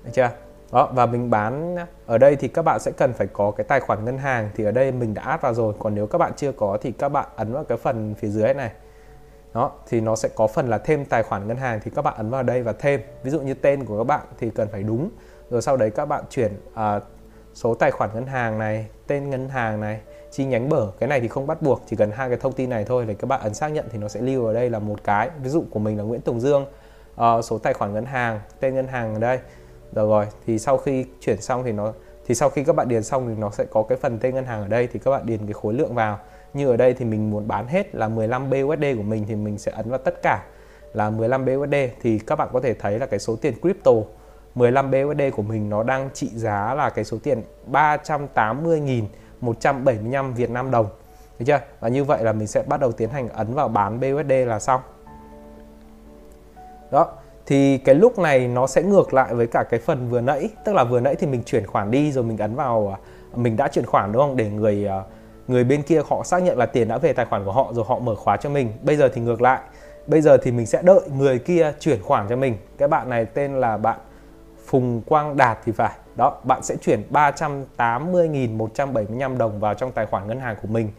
Được 0.03 0.12
chưa? 0.13 0.29
Đó, 0.72 0.89
và 0.93 1.05
mình 1.05 1.29
bán 1.29 1.75
ở 2.05 2.17
đây 2.17 2.36
thì 2.36 2.48
các 2.48 2.62
bạn 2.62 2.79
sẽ 2.79 2.91
cần 2.91 3.13
phải 3.13 3.27
có 3.34 3.51
cái 3.51 3.63
tài 3.63 3.79
khoản 3.79 4.05
ngân 4.05 4.17
hàng 4.17 4.50
thì 4.55 4.63
ở 4.63 4.72
đây 4.72 4.91
mình 4.91 5.13
đã 5.13 5.22
add 5.22 5.43
vào 5.43 5.53
rồi. 5.53 5.74
Còn 5.79 5.96
nếu 5.96 6.08
các 6.08 6.17
bạn 6.17 6.32
chưa 6.36 6.51
có 6.51 6.77
thì 6.82 6.91
các 6.91 7.10
bạn 7.10 7.27
ấn 7.36 7.53
vào 7.53 7.63
cái 7.63 7.77
phần 7.77 8.15
phía 8.15 8.28
dưới 8.28 8.54
này 8.54 8.71
đó 9.54 9.72
thì 9.88 10.02
nó 10.02 10.16
sẽ 10.16 10.30
có 10.36 10.48
phần 10.48 10.68
là 10.68 10.78
thêm 10.78 11.06
tài 11.06 11.24
khoản 11.24 11.48
ngân 11.48 11.58
hàng 11.58 11.80
thì 11.84 11.92
các 11.96 12.02
bạn 12.02 12.13
ấn 12.18 12.30
vào 12.30 12.44
đây 12.44 12.63
và 12.63 12.74
thêm. 12.74 13.02
Ví 13.24 13.32
dụ 13.32 13.42
như 13.42 13.54
tên 13.54 13.86
của 13.86 13.98
các 13.98 14.04
bạn 14.04 14.22
thì 14.39 14.50
cần 14.50 14.68
phải 14.72 14.84
đúng. 14.84 15.10
Rồi 15.50 15.62
sau 15.62 15.78
đấy 15.78 15.89
các 15.89 16.06
bạn 16.06 16.24
chuyển 16.30 16.54
uh, 16.74 17.04
số 17.54 17.76
tài 17.76 17.92
khoản 17.92 18.10
ngân 18.13 18.26
hàng 18.26 18.60
này 18.60 18.88
tên 19.08 19.30
ngân 19.30 19.50
hàng 19.50 19.82
này 19.82 20.00
chi 20.32 20.46
nhánh 20.46 20.70
bở. 20.70 20.92
Cái 21.00 21.10
này 21.10 21.20
thì 21.20 21.28
không 21.28 21.48
bắt 21.48 21.62
buộc 21.62 21.82
chỉ 21.88 21.96
cần 21.96 22.12
hai 22.12 22.30
cái 22.30 22.38
thông 22.38 22.54
tin 22.54 22.70
này 22.70 22.86
thôi 22.86 23.06
để 23.08 23.13
các 23.13 23.28
bạn 23.28 23.42
ấn 23.42 23.54
xác 23.54 23.68
nhận 23.68 23.86
thì 23.92 23.98
nó 23.98 24.08
sẽ 24.08 24.22
lưu 24.22 24.46
ở 24.46 24.54
đây 24.54 24.70
là 24.70 24.80
một 24.80 25.04
cái. 25.04 25.30
Ví 25.44 25.50
dụ 25.50 25.63
của 25.72 25.80
mình 25.80 25.98
là 25.98 26.04
Nguyễn 26.04 26.22
Tùng 26.22 26.39
Dương 26.39 26.66
uh, 27.22 27.46
số 27.46 27.58
tài 27.58 27.74
khoản 27.74 27.94
ngân 27.94 28.06
hàng 28.06 28.39
tên 28.60 28.76
ngân 28.76 28.88
hàng 28.88 29.13
ở 29.13 29.20
đây. 29.20 29.39
Được 29.92 30.08
rồi 30.10 30.28
thì 30.46 30.60
sau 30.60 30.78
khi 30.78 31.06
chuyển 31.20 31.42
xong 31.42 31.63
thì 31.63 31.72
nó 31.72 31.94
thì 32.26 32.36
sau 32.36 32.50
khi 32.50 32.63
các 32.63 32.76
bạn 32.76 32.88
điền 32.88 33.04
xong 33.04 33.28
thì 33.28 33.42
nó 33.42 33.50
sẽ 33.50 33.66
có 33.66 33.84
cái 33.89 33.98
phần 33.98 34.20
tên 34.20 34.36
ngân 34.36 34.46
hàng 34.46 34.62
ở 34.62 34.68
đây 34.68 34.88
thì 34.94 35.00
các 35.00 35.12
bạn 35.12 35.26
điền 35.26 35.46
cái 35.46 35.54
khối 35.54 35.74
lượng 35.74 35.96
vào 35.96 36.20
như 36.54 36.70
ở 36.70 36.78
đây 36.78 36.94
thì 36.94 37.06
mình 37.06 37.32
muốn 37.32 37.48
bán 37.48 37.68
hết 37.68 37.96
là 37.96 38.08
15 38.08 38.50
BUSD 38.50 38.84
của 38.98 39.04
mình 39.04 39.26
thì 39.28 39.36
mình 39.36 39.58
sẽ 39.58 39.72
ấn 39.72 39.89
vào 39.89 40.00
tất 40.00 40.22
cả 40.22 40.44
là 40.94 41.10
15 41.10 41.46
BUSD 41.46 41.76
thì 42.02 42.20
các 42.20 42.36
bạn 42.36 42.50
có 42.54 42.60
thể 42.60 42.74
thấy 42.74 43.00
là 43.00 43.06
cái 43.06 43.20
số 43.20 43.36
tiền 43.36 43.54
crypto 43.62 43.92
15 44.56 44.92
BUSD 44.92 45.22
của 45.36 45.42
mình 45.42 45.70
nó 45.70 45.84
đang 45.84 46.10
trị 46.13 46.30
giá 46.34 46.74
là 46.74 46.89
cái 46.89 47.06
số 47.06 47.18
tiền 47.24 47.44
380.175 47.72 50.34
Việt 50.34 50.50
Nam 50.50 50.72
đồng. 50.72 50.88
Được 51.39 51.46
chưa? 51.48 51.60
Và 51.80 51.88
như 51.88 52.04
vậy 52.04 52.24
là 52.24 52.34
mình 52.34 52.48
sẽ 52.48 52.63
bắt 52.68 52.80
đầu 52.80 52.92
tiến 52.92 53.10
hành 53.10 53.30
ấn 53.30 53.54
vào 53.54 53.68
bán 53.68 54.00
BUSD 54.00 54.32
là 54.48 54.60
xong. 54.60 54.82
Đó 56.92 57.08
thì 57.46 57.78
cái 57.78 57.96
lúc 57.96 58.20
này 58.20 58.48
nó 58.48 58.68
sẽ 58.68 58.84
ngược 58.84 59.13
lại 59.13 59.34
với 59.34 59.48
cả 59.48 59.63
cái 59.70 59.80
phần 59.80 60.10
vừa 60.10 60.22
nãy. 60.22 60.50
Tức 60.66 60.76
là 60.76 60.84
vừa 60.84 61.00
nãy 61.00 61.16
thì 61.16 61.28
mình 61.28 61.44
chuyển 61.44 61.68
khoản 61.68 61.92
đi 61.92 62.12
rồi 62.12 62.24
mình 62.24 62.38
ấn 62.38 62.56
vào 62.56 62.98
à, 62.98 63.00
mình 63.36 63.58
đã 63.58 63.68
chuyển 63.68 63.86
khoản 63.86 64.12
đúng 64.12 64.22
không? 64.22 64.38
Để 64.38 64.50
người 64.50 64.88
uh, 65.00 65.04
người 65.47 65.63
bên 65.63 65.82
kia 65.82 66.01
họ 66.10 66.23
xác 66.23 66.43
nhận 66.43 66.58
là 66.58 66.65
tiền 66.65 66.88
đã 66.88 66.97
về 66.97 67.13
tài 67.13 67.25
khoản 67.25 67.45
của 67.45 67.51
họ 67.51 67.71
rồi 67.73 67.86
họ 67.88 67.99
mở 67.99 68.15
khóa 68.15 68.38
cho 68.38 68.49
mình. 68.49 68.73
Bây 68.82 68.95
giờ 68.95 69.10
thì 69.13 69.21
ngược 69.21 69.41
lại. 69.41 69.60
Bây 70.08 70.21
giờ 70.21 70.38
thì 70.38 70.51
mình 70.51 70.65
sẽ 70.65 70.82
đợi 70.82 71.01
người 71.17 71.39
kia 71.39 71.73
chuyển 71.79 72.01
khoản 72.01 72.25
cho 72.29 72.36
mình. 72.36 72.58
Cái 72.77 72.88
bạn 72.88 73.10
này 73.10 73.25
tên 73.25 73.53
là 73.53 73.77
bạn 73.77 73.99
Phùng 74.65 75.01
Quang 75.01 75.38
Đạt 75.38 75.58
thì 75.65 75.71
phải. 75.71 75.91
Đó, 76.17 76.38
bạn 76.43 76.63
sẽ 76.63 76.75
chuyển 76.75 77.01
380.175 77.12 79.38
đồng 79.38 79.60
vào 79.60 79.73
trong 79.73 79.91
tài 79.91 80.06
khoản 80.06 80.27
ngân 80.27 80.39
hàng 80.39 80.56
của 80.62 80.67
mình. 80.67 80.89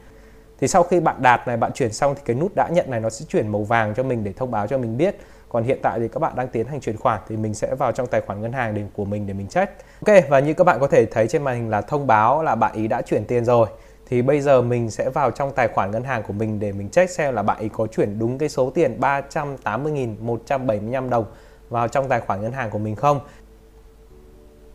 Thì 0.61 0.69
sau 0.69 0.83
khi 0.83 1.01
bạn 1.01 1.23
đạt 1.23 1.47
này, 1.47 1.57
bạn 1.57 1.73
chuyển 1.73 1.93
xong 1.93 2.15
thì 2.15 2.21
cái 2.25 2.37
nút 2.37 2.55
đã 2.55 2.69
nhận 2.69 2.91
này 2.91 3.01
nó 3.01 3.11
sẽ 3.11 3.25
chuyển 3.29 3.49
màu 3.49 3.63
vàng 3.63 3.95
cho 3.95 4.03
mình 4.03 4.25
để 4.25 4.33
thông 4.33 4.51
báo 4.51 4.67
cho 4.67 4.79
mình 4.79 4.97
biết. 4.97 5.17
Còn 5.49 5.65
hiện 5.65 5.79
tại 5.83 6.01
thì 6.01 6.09
các 6.09 6.21
bạn 6.21 6.33
đang 6.37 6.49
tiến 6.49 6.67
hành 6.67 6.81
chuyển 6.81 6.97
khoản 6.97 7.21
thì 7.29 7.37
mình 7.37 7.55
sẽ 7.55 7.75
vào 7.75 7.93
trong 7.93 8.07
tài 8.07 8.21
khoản 8.21 8.41
ngân 8.41 8.53
hàng 8.53 8.75
để 8.75 8.83
của 8.97 9.05
mình 9.05 9.27
để 9.27 9.35
mình 9.35 9.47
check. 9.47 9.73
Ok, 10.07 10.17
và 10.29 10.39
như 10.39 10.55
các 10.55 10.65
bạn 10.65 10.81
có 10.81 10.87
thể 10.87 11.07
thấy 11.07 11.29
trên 11.29 11.43
màn 11.43 11.57
hình 11.57 11.71
là 11.71 11.81
thông 11.81 12.07
báo 12.07 12.43
là 12.43 12.55
bạn 12.55 12.75
ý 12.75 12.89
đã 12.89 13.03
chuyển 13.03 13.25
tiền 13.25 13.45
rồi 13.45 13.69
thì 14.07 14.23
bây 14.23 14.41
giờ 14.41 14.63
mình 14.63 14.91
sẽ 14.91 15.11
vào 15.11 15.31
trong 15.31 15.53
tài 15.53 15.69
khoản 15.69 15.91
ngân 15.91 16.05
hàng 16.05 16.23
của 16.23 16.33
mình 16.33 16.61
để 16.61 16.73
mình 16.73 16.89
check 16.89 17.11
xem 17.11 17.35
là 17.35 17.43
bạn 17.43 17.59
ấy 17.59 17.69
có 17.69 17.87
chuyển 17.87 18.19
đúng 18.19 18.39
cái 18.39 18.49
số 18.49 18.71
tiền 18.71 19.01
380.175 19.01 21.09
đồng 21.09 21.25
vào 21.71 21.89
trong 21.89 22.09
tài 22.09 22.21
khoản 22.21 22.43
ngân 22.43 22.53
hàng 22.53 22.71
của 22.71 22.79
mình 22.79 22.97
không. 22.97 23.21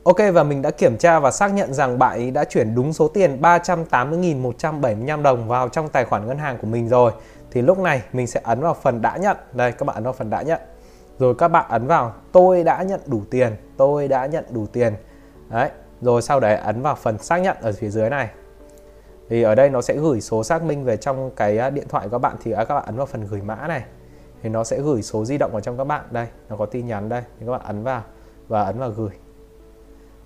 Ok 0.03 0.17
và 0.33 0.43
mình 0.43 0.61
đã 0.61 0.71
kiểm 0.71 0.97
tra 0.97 1.19
và 1.19 1.31
xác 1.31 1.53
nhận 1.53 1.73
rằng 1.73 1.99
bạn 1.99 2.11
ấy 2.11 2.31
đã 2.31 2.43
chuyển 2.43 2.75
đúng 2.75 2.93
số 2.93 3.07
tiền 3.07 3.41
380.175 3.41 5.21
đồng 5.21 5.47
vào 5.47 5.69
trong 5.69 5.89
tài 5.89 6.05
khoản 6.05 6.27
ngân 6.27 6.37
hàng 6.37 6.57
của 6.57 6.67
mình 6.67 6.89
rồi. 6.89 7.11
Thì 7.51 7.61
lúc 7.61 7.79
này 7.79 8.01
mình 8.13 8.27
sẽ 8.27 8.41
ấn 8.43 8.59
vào 8.59 8.73
phần 8.73 9.01
đã 9.01 9.17
nhận. 9.17 9.37
Đây 9.53 9.71
các 9.71 9.85
bạn 9.85 9.95
ấn 9.95 10.03
vào 10.03 10.13
phần 10.13 10.29
đã 10.29 10.41
nhận. 10.41 10.59
Rồi 11.19 11.35
các 11.37 11.47
bạn 11.47 11.65
ấn 11.69 11.87
vào 11.87 12.13
tôi 12.31 12.63
đã 12.63 12.83
nhận 12.83 12.99
đủ 13.05 13.21
tiền, 13.31 13.55
tôi 13.77 14.07
đã 14.07 14.25
nhận 14.25 14.45
đủ 14.49 14.65
tiền. 14.65 14.93
Đấy, 15.49 15.69
rồi 16.01 16.21
sau 16.21 16.39
đấy 16.39 16.55
ấn 16.55 16.81
vào 16.81 16.95
phần 16.95 17.17
xác 17.17 17.37
nhận 17.37 17.57
ở 17.61 17.71
phía 17.71 17.89
dưới 17.89 18.09
này 18.09 18.29
thì 19.29 19.43
ở 19.43 19.55
đây 19.55 19.69
nó 19.69 19.81
sẽ 19.81 19.93
gửi 19.93 20.21
số 20.21 20.43
xác 20.43 20.63
minh 20.63 20.83
về 20.83 20.97
trong 20.97 21.31
cái 21.35 21.57
à, 21.57 21.69
điện 21.69 21.87
thoại 21.89 22.05
của 22.05 22.11
các 22.11 22.17
bạn. 22.17 22.35
Thì 22.43 22.51
à, 22.51 22.63
các 22.63 22.75
bạn 22.75 22.85
ấn 22.85 22.95
vào 22.95 23.05
phần 23.05 23.27
gửi 23.27 23.41
mã 23.41 23.67
này. 23.67 23.83
Thì 24.43 24.49
nó 24.49 24.63
sẽ 24.63 24.81
gửi 24.81 25.01
số 25.01 25.25
di 25.25 25.37
động 25.37 25.51
vào 25.51 25.61
trong 25.61 25.77
các 25.77 25.83
bạn. 25.83 26.01
Đây, 26.11 26.27
nó 26.49 26.55
có 26.55 26.65
tin 26.65 26.87
nhắn 26.87 27.09
đây. 27.09 27.21
Thì 27.39 27.45
các 27.45 27.51
bạn 27.51 27.61
ấn 27.63 27.83
vào 27.83 28.01
và 28.47 28.63
ấn 28.63 28.79
vào 28.79 28.89
gửi. 28.89 29.11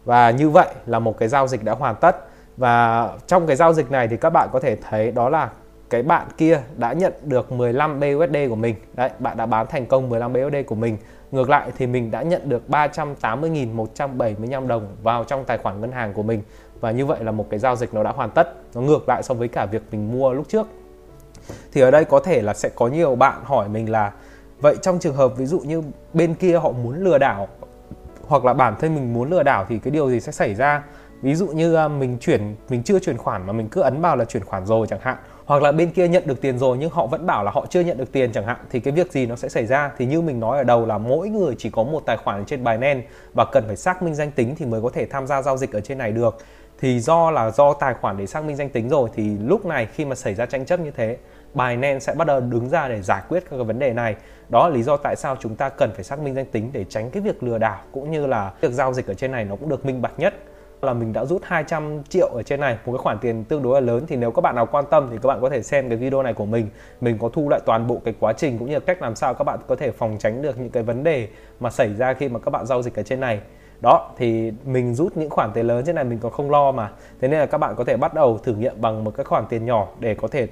Và 0.06 0.32
như 0.32 0.50
vậy 0.50 0.68
là 0.86 1.00
một 1.00 1.18
cái 1.18 1.30
giao 1.30 1.48
dịch 1.48 1.64
đã 1.64 1.74
hoàn 1.74 1.96
tất. 1.96 2.16
Và 2.58 3.10
trong 3.28 3.48
cái 3.48 3.56
giao 3.56 3.74
dịch 3.74 3.92
này 3.92 4.08
thì 4.08 4.18
các 4.18 4.30
bạn 4.30 4.50
có 4.52 4.60
thể 4.60 4.76
thấy 4.76 5.12
đó 5.12 5.30
là 5.30 5.50
cái 5.90 6.04
bạn 6.04 6.28
kia 6.38 6.62
đã 6.78 6.94
nhận 6.94 7.14
được 7.24 7.52
15 7.52 8.00
BUSD 8.00 8.36
của 8.50 8.56
mình. 8.56 8.76
Đấy, 8.94 9.10
bạn 9.20 9.38
đã 9.38 9.46
bán 9.46 9.68
thành 9.68 9.86
công 9.86 10.10
15 10.10 10.34
BUSD 10.34 10.56
của 10.68 10.76
mình. 10.76 10.98
Ngược 11.32 11.50
lại 11.50 11.72
thì 11.78 11.88
mình 11.88 12.12
đã 12.12 12.22
nhận 12.22 12.50
được 12.50 12.64
380.175 12.68 14.68
đồng 14.68 14.88
vào 15.04 15.24
trong 15.24 15.46
tài 15.46 15.58
khoản 15.58 15.82
ngân 15.82 15.92
hàng 15.92 16.14
của 16.14 16.24
mình 16.24 16.42
và 16.84 16.92
như 16.92 17.06
vậy 17.06 17.24
là 17.24 17.32
một 17.32 17.48
cái 17.50 17.60
giao 17.60 17.76
dịch 17.76 17.94
nó 17.94 18.04
đã 18.04 18.12
hoàn 18.12 18.30
tất, 18.30 18.54
nó 18.76 18.82
ngược 18.82 19.10
lại 19.10 19.24
so 19.24 19.34
với 19.34 19.48
cả 19.48 19.66
việc 19.66 19.82
mình 19.92 20.12
mua 20.12 20.34
lúc 20.34 20.46
trước. 20.50 20.68
Thì 21.74 21.82
ở 21.82 21.92
đây 21.92 22.06
có 22.06 22.20
thể 22.20 22.42
là 22.42 22.54
sẽ 22.54 22.70
có 22.76 22.88
nhiều 22.88 23.16
bạn 23.16 23.42
hỏi 23.44 23.70
mình 23.70 23.92
là, 23.92 24.12
vậy 24.60 24.76
trong 24.82 25.00
trường 25.00 25.16
hợp 25.16 25.38
ví 25.38 25.46
dụ 25.46 25.60
như 25.60 25.84
bên 26.14 26.34
kia 26.34 26.58
họ 26.58 26.72
muốn 26.72 27.04
lừa 27.04 27.18
đảo, 27.18 27.48
hoặc 28.28 28.46
là 28.46 28.54
bản 28.54 28.76
thân 28.80 28.96
mình 28.96 29.14
muốn 29.14 29.30
lừa 29.30 29.44
đảo 29.44 29.66
thì 29.70 29.80
cái 29.80 29.92
điều 29.92 30.10
gì 30.10 30.20
sẽ 30.20 30.32
xảy 30.32 30.56
ra? 30.56 30.84
Ví 31.22 31.36
dụ 31.36 31.48
như 31.48 31.76
à, 31.76 31.88
mình 31.88 32.18
chuyển, 32.22 32.56
mình 32.70 32.84
chưa 32.84 33.00
chuyển 33.00 33.18
khoản 33.18 33.48
mà 33.48 33.54
mình 33.54 33.68
cứ 33.70 33.82
ấn 33.82 34.02
vào 34.02 34.16
là 34.16 34.26
chuyển 34.26 34.46
khoản 34.46 34.66
rồi 34.66 34.88
chẳng 34.88 35.00
hạn. 35.02 35.18
Hoặc 35.46 35.64
là 35.64 35.72
bên 35.72 35.92
kia 35.92 36.08
nhận 36.08 36.24
được 36.26 36.42
tiền 36.42 36.58
rồi 36.58 36.78
nhưng 36.78 36.90
họ 36.90 37.08
vẫn 37.08 37.26
bảo 37.26 37.44
là 37.44 37.52
họ 37.52 37.66
chưa 37.70 37.82
nhận 37.82 37.98
được 37.98 38.12
tiền 38.12 38.32
chẳng 38.34 38.46
hạn, 38.46 38.58
thì 38.72 38.80
cái 38.80 38.94
việc 38.94 39.12
gì 39.12 39.26
nó 39.26 39.36
sẽ 39.36 39.50
xảy 39.50 39.66
ra? 39.66 39.92
Thì 39.98 40.06
như 40.06 40.22
mình 40.22 40.40
nói 40.40 40.58
ở 40.58 40.64
đầu 40.64 40.86
là 40.86 40.98
mỗi 40.98 41.30
người 41.30 41.56
chỉ 41.58 41.70
có 41.70 41.84
một 41.84 42.04
tài 42.06 42.18
khoản 42.18 42.46
trên 42.46 42.64
Binance 42.64 43.08
và 43.34 43.46
cần 43.46 43.64
phải 43.68 43.76
xác 43.76 44.04
minh 44.04 44.16
danh 44.16 44.32
tính 44.32 44.56
thì 44.58 44.66
mới 44.66 44.82
có 44.82 44.90
thể 44.90 45.06
tham 45.06 45.28
gia 45.28 45.42
giao 45.42 45.58
dịch 45.58 45.74
ở 45.74 45.82
trên 45.82 45.98
này 45.98 46.12
được 46.12 46.38
thì 46.84 47.00
do 47.00 47.32
là 47.32 47.52
do 47.52 47.74
tài 47.74 47.94
khoản 47.94 48.18
để 48.18 48.26
xác 48.26 48.44
minh 48.44 48.56
danh 48.56 48.70
tính 48.70 48.90
rồi, 48.90 49.10
thì 49.14 49.38
lúc 49.38 49.66
này 49.66 49.88
khi 49.94 50.06
mà 50.06 50.16
xảy 50.16 50.36
ra 50.36 50.46
tranh 50.46 50.66
chấp 50.66 50.80
như 50.80 50.92
thế, 50.92 51.18
Binance 51.54 52.00
sẽ 52.00 52.14
bắt 52.14 52.28
đầu 52.28 52.40
đứng 52.40 52.70
ra 52.70 52.88
để 52.88 53.02
giải 53.02 53.22
quyết 53.30 53.40
các 53.40 53.58
cái 53.58 53.64
vấn 53.66 53.80
đề 53.80 53.94
này. 53.94 54.16
Đó 54.50 54.68
là 54.68 54.76
lý 54.76 54.84
do 54.84 54.98
tại 54.98 55.16
sao 55.16 55.36
chúng 55.40 55.56
ta 55.56 55.70
cần 55.70 55.92
phải 55.96 56.04
xác 56.04 56.20
minh 56.20 56.36
danh 56.36 56.46
tính 56.46 56.70
để 56.74 56.86
tránh 56.90 57.10
cái 57.10 57.24
việc 57.24 57.44
lừa 57.44 57.58
đảo, 57.58 57.80
cũng 57.92 58.12
như 58.12 58.28
là 58.28 58.52
việc 58.62 58.72
giao 58.72 58.94
dịch 58.94 59.08
ở 59.08 59.14
trên 59.14 59.32
này 59.32 59.46
nó 59.46 59.56
cũng 59.56 59.70
được 59.70 59.86
minh 59.86 60.02
bạch 60.02 60.20
nhất. 60.20 60.34
Là 60.82 60.94
mình 60.94 61.14
đã 61.14 61.26
rút 61.26 61.42
200 61.46 62.04
triệu 62.10 62.28
ở 62.28 62.44
trên 62.44 62.60
này, 62.60 62.78
một 62.86 62.92
cái 62.92 62.98
khoản 62.98 63.20
tiền 63.20 63.44
tương 63.44 63.64
đối 63.64 63.82
là 63.82 63.88
lớn. 63.88 64.06
Thì 64.08 64.16
nếu 64.16 64.32
các 64.32 64.42
bạn 64.42 64.56
nào 64.56 64.66
quan 64.66 64.86
tâm 64.92 65.08
thì 65.12 65.18
các 65.22 65.28
bạn 65.28 65.42
có 65.42 65.50
thể 65.50 65.64
xem 65.64 65.90
cái 65.90 65.98
video 65.98 66.24
này 66.24 66.34
của 66.34 66.46
mình. 66.46 66.70
Mình 67.02 67.18
có 67.18 67.30
thu 67.30 67.50
lại 67.50 67.60
toàn 67.66 67.88
bộ 67.88 68.02
cái 68.06 68.14
quá 68.20 68.34
trình, 68.34 68.58
cũng 68.58 68.68
như 68.68 68.74
là 68.74 68.80
cách 68.80 69.02
làm 69.02 69.16
sao 69.16 69.34
các 69.34 69.44
bạn 69.44 69.60
có 69.68 69.76
thể 69.76 69.92
phòng 69.92 70.18
tránh 70.20 70.42
được 70.42 70.60
những 70.60 70.70
cái 70.70 70.84
vấn 70.84 71.04
đề 71.04 71.28
mà 71.60 71.70
xảy 71.70 71.94
ra 71.94 72.14
khi 72.14 72.30
mà 72.30 72.40
các 72.40 72.50
bạn 72.50 72.66
giao 72.66 72.82
dịch 72.82 72.96
ở 72.96 73.04
trên 73.04 73.20
này 73.20 73.40
đó, 73.84 74.12
thì 74.18 74.52
mình 74.66 74.96
rút 74.96 75.18
những 75.18 75.30
khoản 75.30 75.52
tiền 75.54 75.68
lớn 75.68 75.84
trên 75.86 75.96
này 75.96 76.04
mình 76.04 76.20
còn 76.20 76.32
không 76.32 76.52
lo 76.52 76.72
mà 76.72 76.92
thế 77.22 77.28
nên 77.28 77.40
là 77.40 77.46
các 77.46 77.58
bạn 77.58 77.76
có 77.78 77.84
thể 77.84 77.98
bắt 77.98 78.14
đầu 78.14 78.38
thử 78.38 78.56
nghiệm 78.56 78.82
bằng 78.82 79.04
một 79.04 79.14
cái 79.18 79.24
khoản 79.24 79.46
tiền 79.50 79.66
nhỏ 79.66 79.88
để 80.00 80.16
có 80.16 80.28
thể 80.28 80.48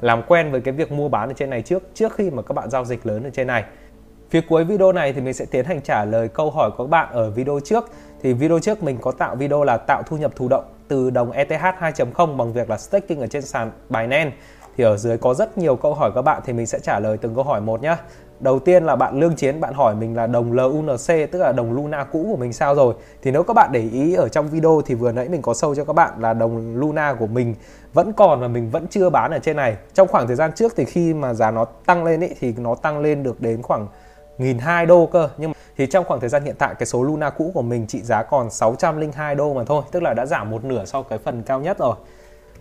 làm 0.00 0.22
quen 0.22 0.52
với 0.52 0.60
cái 0.60 0.74
việc 0.74 0.92
mua 0.92 1.08
bán 1.08 1.28
ở 1.28 1.32
trên 1.32 1.50
này 1.50 1.62
trước 1.62 1.82
trước 1.94 2.14
khi 2.14 2.30
mà 2.30 2.42
các 2.42 2.52
bạn 2.52 2.70
giao 2.70 2.84
dịch 2.84 3.06
lớn 3.06 3.24
ở 3.24 3.30
trên 3.30 3.46
này 3.46 3.64
Phía 4.30 4.40
cuối 4.40 4.64
video 4.64 4.92
này 4.92 5.12
thì 5.12 5.20
mình 5.20 5.34
sẽ 5.34 5.44
tiến 5.44 5.64
hành 5.64 5.80
trả 5.80 6.04
lời 6.04 6.28
câu 6.28 6.50
hỏi 6.50 6.70
của 6.76 6.84
các 6.84 6.90
bạn 6.90 7.08
ở 7.12 7.30
video 7.30 7.60
trước. 7.64 7.90
Thì 8.22 8.32
video 8.32 8.58
trước 8.58 8.82
mình 8.82 8.98
có 9.00 9.12
tạo 9.12 9.36
video 9.36 9.64
là 9.64 9.76
tạo 9.76 10.02
thu 10.02 10.16
nhập 10.16 10.32
thụ 10.36 10.48
động 10.48 10.64
từ 10.88 11.10
đồng 11.10 11.30
ETH 11.30 11.52
2.0 11.52 12.36
bằng 12.36 12.52
việc 12.52 12.70
là 12.70 12.78
staking 12.78 13.20
ở 13.20 13.26
trên 13.26 13.42
sàn 13.42 13.70
Binance. 13.88 14.32
Thì 14.76 14.84
ở 14.84 14.96
dưới 14.96 15.18
có 15.18 15.34
rất 15.34 15.58
nhiều 15.58 15.76
câu 15.76 15.94
hỏi 15.94 16.10
các 16.14 16.22
bạn 16.22 16.42
thì 16.44 16.52
mình 16.52 16.66
sẽ 16.66 16.78
trả 16.78 16.98
lời 17.00 17.16
từng 17.16 17.34
câu 17.34 17.44
hỏi 17.44 17.60
một 17.60 17.82
nhé. 17.82 17.96
Đầu 18.40 18.58
tiên 18.58 18.84
là 18.84 18.96
bạn 18.96 19.20
Lương 19.20 19.36
Chiến, 19.36 19.60
bạn 19.60 19.74
hỏi 19.74 19.94
mình 19.94 20.16
là 20.16 20.26
đồng 20.26 20.52
LUNC 20.52 21.06
tức 21.06 21.38
là 21.38 21.52
đồng 21.52 21.72
Luna 21.72 22.04
cũ 22.04 22.26
của 22.30 22.36
mình 22.36 22.52
sao 22.52 22.74
rồi. 22.74 22.94
Thì 23.22 23.30
nếu 23.30 23.42
các 23.42 23.54
bạn 23.54 23.70
để 23.72 23.80
ý 23.92 24.14
ở 24.14 24.28
trong 24.28 24.48
video 24.48 24.82
thì 24.86 24.94
vừa 24.94 25.12
nãy 25.12 25.28
mình 25.28 25.42
có 25.42 25.54
sâu 25.54 25.74
cho 25.74 25.84
các 25.84 25.92
bạn 25.92 26.10
là 26.20 26.34
đồng 26.34 26.76
Luna 26.76 27.14
của 27.14 27.26
mình 27.26 27.54
vẫn 27.92 28.12
còn 28.12 28.40
và 28.40 28.48
mình 28.48 28.70
vẫn 28.70 28.86
chưa 28.90 29.10
bán 29.10 29.30
ở 29.30 29.38
trên 29.38 29.56
này. 29.56 29.76
Trong 29.94 30.08
khoảng 30.08 30.26
thời 30.26 30.36
gian 30.36 30.52
trước 30.52 30.72
thì 30.76 30.84
khi 30.84 31.14
mà 31.14 31.34
giá 31.34 31.50
nó 31.50 31.64
tăng 31.64 32.04
lên 32.04 32.20
ý, 32.20 32.28
thì 32.40 32.54
nó 32.58 32.74
tăng 32.74 32.98
lên 32.98 33.22
được 33.22 33.40
đến 33.40 33.62
khoảng 33.62 33.86
nghìn 34.38 34.58
hai 34.58 34.86
đô 34.86 35.06
cơ 35.06 35.28
nhưng 35.38 35.50
mà 35.50 35.54
thì 35.76 35.86
trong 35.86 36.04
khoảng 36.04 36.20
thời 36.20 36.28
gian 36.28 36.44
hiện 36.44 36.54
tại 36.58 36.74
cái 36.78 36.86
số 36.86 37.02
Luna 37.02 37.30
cũ 37.30 37.50
của 37.54 37.62
mình 37.62 37.86
trị 37.86 38.00
giá 38.02 38.22
còn 38.22 38.50
602 38.50 39.34
đô 39.34 39.54
mà 39.54 39.64
thôi 39.64 39.82
tức 39.92 40.02
là 40.02 40.14
đã 40.14 40.26
giảm 40.26 40.50
một 40.50 40.64
nửa 40.64 40.84
so 40.84 41.02
với 41.02 41.08
cái 41.10 41.18
phần 41.18 41.42
cao 41.42 41.60
nhất 41.60 41.78
rồi 41.78 41.96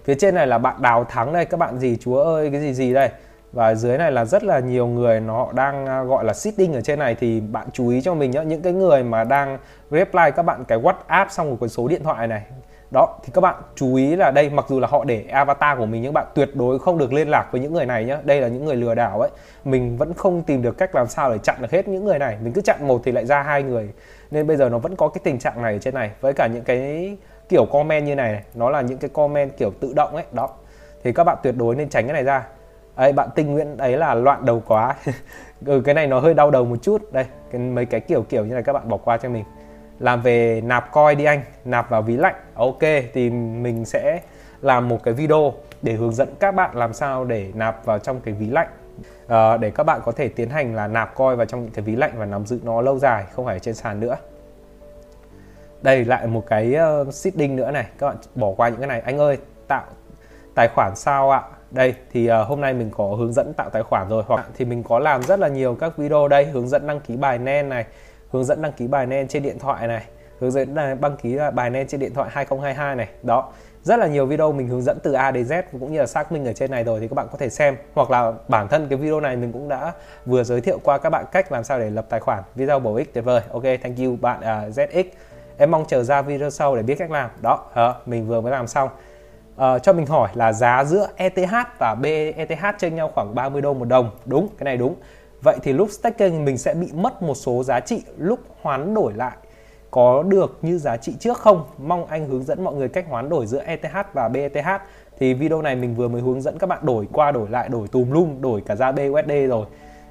phía 0.04 0.16
trên 0.16 0.36
này 0.36 0.48
là 0.48 0.58
bạn 0.58 0.82
đào 0.82 1.04
thắng 1.04 1.34
đây 1.34 1.46
các 1.46 1.58
bạn 1.58 1.80
gì 1.80 1.98
chúa 2.02 2.24
ơi 2.24 2.50
cái 2.52 2.62
gì 2.62 2.74
gì 2.74 2.94
đây 2.94 3.10
và 3.56 3.76
dưới 3.76 3.98
này 3.98 4.12
là 4.12 4.26
rất 4.26 4.44
là 4.44 4.60
nhiều 4.60 4.88
người 4.88 5.20
nó 5.20 5.48
đang 5.54 5.86
à, 5.86 6.04
gọi 6.04 6.26
là 6.26 6.34
sitting 6.34 6.74
ở 6.74 6.82
trên 6.82 7.00
này. 7.00 7.16
Thì 7.20 7.40
bạn 7.40 7.68
chú 7.74 7.90
ý 7.90 8.02
cho 8.02 8.14
mình 8.14 8.32
nhé 8.32 8.42
những 8.46 8.62
cái 8.62 8.74
người 8.74 9.04
mà 9.04 9.24
đang 9.24 9.58
reply 9.92 10.24
các 10.36 10.44
bạn 10.44 10.66
cái 10.66 10.80
WhatsApp 10.80 11.26
xong 11.30 11.48
rồi 11.48 11.58
cái 11.62 11.70
số 11.70 11.88
điện 11.88 12.04
thoại 12.04 12.28
này. 12.28 12.44
Đó 12.92 13.18
thì 13.24 13.32
các 13.34 13.42
bạn 13.42 13.56
chú 13.76 13.96
ý 13.96 14.16
là 14.16 14.32
đây 14.32 14.50
mặc 14.50 14.66
dù 14.70 14.80
là 14.80 14.88
họ 14.88 15.04
để 15.04 15.26
avatar 15.32 15.78
của 15.78 15.86
mình 15.86 16.02
nhưng 16.02 16.14
bạn 16.14 16.26
tuyệt 16.36 16.56
đối 16.56 16.80
không 16.80 16.98
được 16.98 17.14
liên 17.14 17.30
lạc 17.30 17.48
với 17.52 17.62
những 17.62 17.74
người 17.74 17.86
này 17.86 18.06
nhé 18.06 18.18
đây 18.24 18.42
là 18.42 18.48
những 18.48 18.66
người 18.66 18.76
lừa 18.76 18.96
đảo 18.96 19.22
ấy. 19.22 19.30
Mình 19.66 19.98
vẫn 19.98 20.14
không 20.14 20.44
tìm 20.44 20.62
được 20.62 20.78
cách 20.78 20.96
làm 20.96 21.08
sao 21.08 21.32
để 21.32 21.38
chặn 21.38 21.56
được 21.60 21.72
hết 21.72 21.88
những 21.88 22.06
người 22.06 22.20
này. 22.20 22.38
Mình 22.44 22.54
cứ 22.54 22.62
chặn 22.62 22.88
một 22.88 23.02
thì 23.06 23.12
lại 23.12 23.26
ra 23.26 23.42
hai 23.42 23.64
người. 23.64 23.90
Nên 24.32 24.48
bây 24.48 24.58
giờ 24.58 24.70
nó 24.70 24.78
vẫn 24.78 24.96
có 24.96 25.08
cái 25.08 25.22
tình 25.24 25.40
trạng 25.40 25.62
này 25.62 25.74
ở 25.74 25.80
trên 25.80 25.94
này. 25.94 26.12
Với 26.22 26.34
cả 26.34 26.48
những 26.48 26.64
cái 26.64 27.18
kiểu 27.50 27.66
comment 27.66 28.06
như 28.06 28.16
này, 28.16 28.32
này 28.32 28.44
nó 28.54 28.70
là 28.70 28.82
những 28.82 28.98
cái 28.98 29.10
comment 29.14 29.58
kiểu 29.58 29.72
tự 29.80 29.94
động 29.96 30.16
ấy. 30.16 30.26
Đó. 30.32 30.50
Thì 31.04 31.14
các 31.14 31.24
bạn 31.24 31.38
tuyệt 31.44 31.56
đối 31.58 31.76
nên 31.76 31.90
tránh 31.90 32.06
cái 32.06 32.14
này 32.14 32.24
ra 32.24 32.44
ấy 32.96 33.14
bạn 33.14 33.30
tinh 33.36 33.54
nguyện 33.54 33.78
đấy 33.78 33.98
là 33.98 34.14
loạn 34.14 34.46
đầu 34.46 34.64
quá. 34.68 34.96
Ừ, 35.66 35.82
cái 35.86 35.96
này 35.96 36.08
nó 36.08 36.20
hơi 36.20 36.34
đau 36.34 36.52
đầu 36.52 36.66
một 36.66 36.76
chút. 36.82 37.12
Đây 37.12 37.26
cái, 37.52 37.62
mấy 37.62 37.86
cái 37.86 38.00
kiểu 38.00 38.24
kiểu 38.30 38.46
như 38.46 38.54
này 38.54 38.64
các 38.64 38.74
bạn 38.74 38.90
bỏ 38.90 38.98
qua 38.98 39.18
cho 39.18 39.30
mình. 39.30 39.44
Làm 40.00 40.22
về 40.22 40.62
nạp 40.62 40.92
coin 40.92 41.18
đi 41.18 41.26
anh 41.26 41.42
nạp 41.66 41.90
vào 41.90 42.02
ví 42.02 42.18
lạnh. 42.18 42.36
Ok 42.56 42.80
thì 43.14 43.30
mình 43.30 43.86
sẽ 43.86 44.20
làm 44.62 44.90
một 44.90 45.04
cái 45.04 45.14
video 45.14 45.54
để 45.82 45.94
hướng 45.94 46.14
dẫn 46.14 46.30
các 46.40 46.56
bạn 46.56 46.76
làm 46.76 46.94
sao 46.94 47.26
để 47.26 47.52
nạp 47.54 47.86
vào 47.86 48.00
trong 48.00 48.20
cái 48.20 48.34
ví 48.34 48.50
lạnh. 48.50 48.68
À, 49.28 49.58
để 49.58 49.72
các 49.72 49.84
bạn 49.84 50.02
có 50.06 50.12
thể 50.12 50.28
tiến 50.28 50.50
hành 50.50 50.76
là 50.76 50.88
nạp 50.88 51.16
coin 51.16 51.38
vào 51.38 51.46
trong 51.46 51.62
những 51.62 51.72
cái 51.72 51.86
ví 51.86 51.96
lạnh 51.96 52.12
và 52.18 52.26
nắm 52.26 52.46
giữ 52.46 52.60
nó 52.64 52.82
lâu 52.82 53.00
dài 53.00 53.26
không 53.32 53.46
phải 53.46 53.60
trên 53.60 53.76
sàn 53.76 54.00
nữa. 54.00 54.16
Đây 55.82 56.06
lại 56.06 56.28
một 56.28 56.44
cái 56.48 56.76
uh, 57.02 57.14
seeding 57.14 57.56
nữa 57.56 57.72
này. 57.72 57.86
Các 57.98 58.08
bạn 58.08 58.18
bỏ 58.36 58.52
qua 58.58 58.70
những 58.70 58.80
cái 58.80 58.88
này. 58.88 59.02
Anh 59.02 59.18
ơi 59.18 59.38
tạo 59.68 59.84
tài 60.56 60.68
khoản 60.76 60.96
sao 60.96 61.32
ạ? 61.32 61.42
Đây 61.72 61.96
thì 62.12 62.32
uh, 62.32 62.48
hôm 62.48 62.62
nay 62.62 62.74
mình 62.74 62.90
có 62.92 63.08
hướng 63.08 63.34
dẫn 63.34 63.54
tạo 63.54 63.70
tài 63.70 63.84
khoản 63.84 64.10
rồi. 64.10 64.24
Hoặc 64.28 64.46
thì 64.58 64.66
mình 64.66 64.84
có 64.84 65.00
làm 65.00 65.24
rất 65.24 65.40
là 65.40 65.48
nhiều 65.48 65.78
các 65.80 65.98
video 65.98 66.28
đây 66.28 66.46
hướng 66.46 66.68
dẫn 66.68 66.88
đăng 66.88 67.00
ký 67.00 67.16
bài 67.16 67.38
nen 67.38 67.70
này 67.70 67.86
hướng 68.32 68.46
dẫn 68.46 68.62
đăng 68.62 68.72
ký 68.72 68.88
bài 68.88 69.06
nen 69.06 69.28
trên 69.28 69.44
điện 69.44 69.60
thoại 69.60 69.88
này 69.88 70.04
hướng 70.40 70.52
dẫn 70.52 70.76
ờ, 70.76 70.96
đăng 70.96 71.18
ký 71.18 71.36
ờ, 71.36 71.52
bài 71.52 71.70
nen 71.70 71.88
trên 71.88 72.00
điện 72.00 72.14
thoại 72.14 72.30
2022 72.34 72.96
này. 72.96 73.08
Đó 73.24 73.52
rất 73.84 74.00
là 74.00 74.08
nhiều 74.08 74.26
video 74.26 74.52
mình 74.52 74.68
hướng 74.68 74.82
dẫn 74.82 74.98
từ 75.04 75.14
A 75.14 75.32
đến 75.32 75.46
Z 75.46 75.64
cũng 75.72 75.92
như 75.92 76.00
là 76.00 76.08
xác 76.08 76.32
minh 76.32 76.46
ở 76.46 76.54
trên 76.54 76.72
này 76.72 76.84
rồi 76.84 77.00
thì 77.00 77.08
các 77.08 77.14
bạn 77.14 77.28
có 77.32 77.38
thể 77.38 77.50
xem. 77.50 77.78
Hoặc 77.94 78.12
là 78.12 78.34
bản 78.48 78.68
thân 78.68 78.88
cái 78.90 78.98
video 78.98 79.20
này 79.20 79.36
mình 79.36 79.52
cũng 79.52 79.70
đã 79.70 79.92
vừa 80.26 80.44
giới 80.44 80.62
thiệu 80.62 80.80
qua 80.84 80.98
các 80.98 81.10
bạn 81.10 81.26
cách 81.32 81.52
làm 81.52 81.64
sao 81.64 81.80
để 81.80 81.90
lập 81.90 82.06
tài 82.10 82.20
khoản 82.20 82.44
video 82.56 82.80
bổ 82.80 82.96
ích 82.96 83.14
tuyệt 83.14 83.26
vời. 83.26 83.42
Ok 83.52 83.64
thank 83.64 83.98
you 83.98 84.16
bạn 84.22 84.40
uh, 84.40 84.76
ZX 84.76 85.04
em 85.58 85.72
mong 85.72 85.86
chờ 85.88 86.04
ra 86.04 86.22
video 86.22 86.50
sau 86.50 86.76
để 86.76 86.82
biết 86.82 86.96
cách 86.96 87.12
làm. 87.12 87.30
Đó 87.42 87.66
uh, 87.72 88.08
mình 88.08 88.28
vừa 88.28 88.42
mới 88.42 88.52
làm 88.52 88.68
xong 88.68 88.90
uh, 89.56 89.84
cho 89.84 89.94
mình 89.94 90.06
hỏi 90.06 90.30
là 90.34 90.54
giá 90.54 90.84
giữa 90.84 91.08
ETH 91.16 91.54
và 91.80 91.96
BETH 92.02 92.78
chênh 92.78 92.96
nhau 92.96 93.12
khoảng 93.16 93.36
30 93.36 93.62
đô 93.62 93.74
một 93.74 93.86
đồng 93.86 94.12
đúng 94.26 94.48
cái 94.58 94.66
này 94.66 94.78
đúng 94.78 94.96
Vậy 95.42 95.58
thì 95.64 95.74
lúc 95.74 95.92
staking 95.92 96.46
mình 96.46 96.58
sẽ 96.58 96.74
bị 96.74 96.88
mất 96.94 97.22
một 97.22 97.36
số 97.36 97.64
giá 97.64 97.80
trị 97.80 98.04
lúc 98.18 98.40
hoán 98.62 98.94
đổi 98.94 99.14
lại 99.14 99.38
có 99.92 100.24
được 100.24 100.58
như 100.62 100.78
giá 100.78 100.98
trị 100.98 101.14
trước 101.20 101.38
không? 101.38 101.64
Mong 101.78 102.06
anh 102.06 102.28
hướng 102.28 102.44
dẫn 102.44 102.64
mọi 102.64 102.74
người 102.74 102.90
cách 102.90 103.06
hoán 103.10 103.30
đổi 103.30 103.46
giữa 103.48 103.64
ETH 103.66 104.14
và 104.14 104.30
BETH. 104.30 104.68
Thì 105.20 105.34
video 105.34 105.62
này 105.62 105.76
mình 105.76 105.96
vừa 105.96 106.08
mới 106.08 106.22
hướng 106.22 106.42
dẫn 106.42 106.58
các 106.58 106.68
bạn 106.68 106.80
đổi 106.86 107.08
qua 107.14 107.32
đổi 107.32 107.50
lại 107.50 107.70
đổi 107.70 107.88
tùm 107.88 108.12
lum 108.12 108.42
đổi 108.42 108.62
cả 108.66 108.76
ra 108.76 108.92
BUSD 108.92 109.32
rồi. 109.50 109.66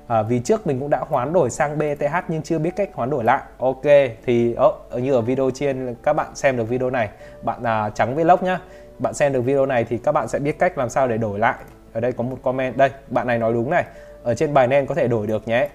À, 0.06 0.22
vì 0.22 0.40
trước 0.40 0.66
mình 0.66 0.80
cũng 0.80 0.90
đã 0.90 1.04
hoán 1.08 1.32
đổi 1.32 1.50
sang 1.50 1.78
BETH 1.78 2.24
nhưng 2.28 2.42
chưa 2.42 2.58
biết 2.58 2.76
cách 2.76 2.90
hoán 2.94 3.10
đổi 3.10 3.24
lại. 3.24 3.42
Ok 3.58 3.84
thì 4.26 4.56
oh, 4.66 5.02
như 5.02 5.12
ở 5.12 5.20
video 5.20 5.50
trên 5.54 5.94
các 6.02 6.12
bạn 6.12 6.26
xem 6.34 6.56
được 6.56 6.68
video 6.68 6.90
này, 6.90 7.08
bạn 7.42 7.62
là 7.62 7.90
trắng 7.94 8.14
vlog 8.14 8.38
nhá. 8.42 8.60
Bạn 8.98 9.14
xem 9.14 9.32
được 9.32 9.40
video 9.40 9.66
này 9.66 9.84
thì 9.84 9.98
các 9.98 10.12
bạn 10.12 10.28
sẽ 10.28 10.38
biết 10.38 10.58
cách 10.58 10.78
làm 10.78 10.88
sao 10.88 11.08
để 11.08 11.18
đổi 11.18 11.38
lại. 11.38 11.54
Ở 11.92 12.00
đây 12.00 12.12
có 12.12 12.24
một 12.24 12.36
comment 12.42 12.76
đây, 12.76 12.90
bạn 13.08 13.26
này 13.26 13.38
nói 13.38 13.52
đúng 13.52 13.70
này 13.70 13.84
ở 14.22 14.34
trên 14.34 14.54
bài 14.54 14.66
nen 14.66 14.86
có 14.86 14.94
thể 14.94 15.08
đổi 15.08 15.26
được 15.26 15.48
nhé 15.48 15.68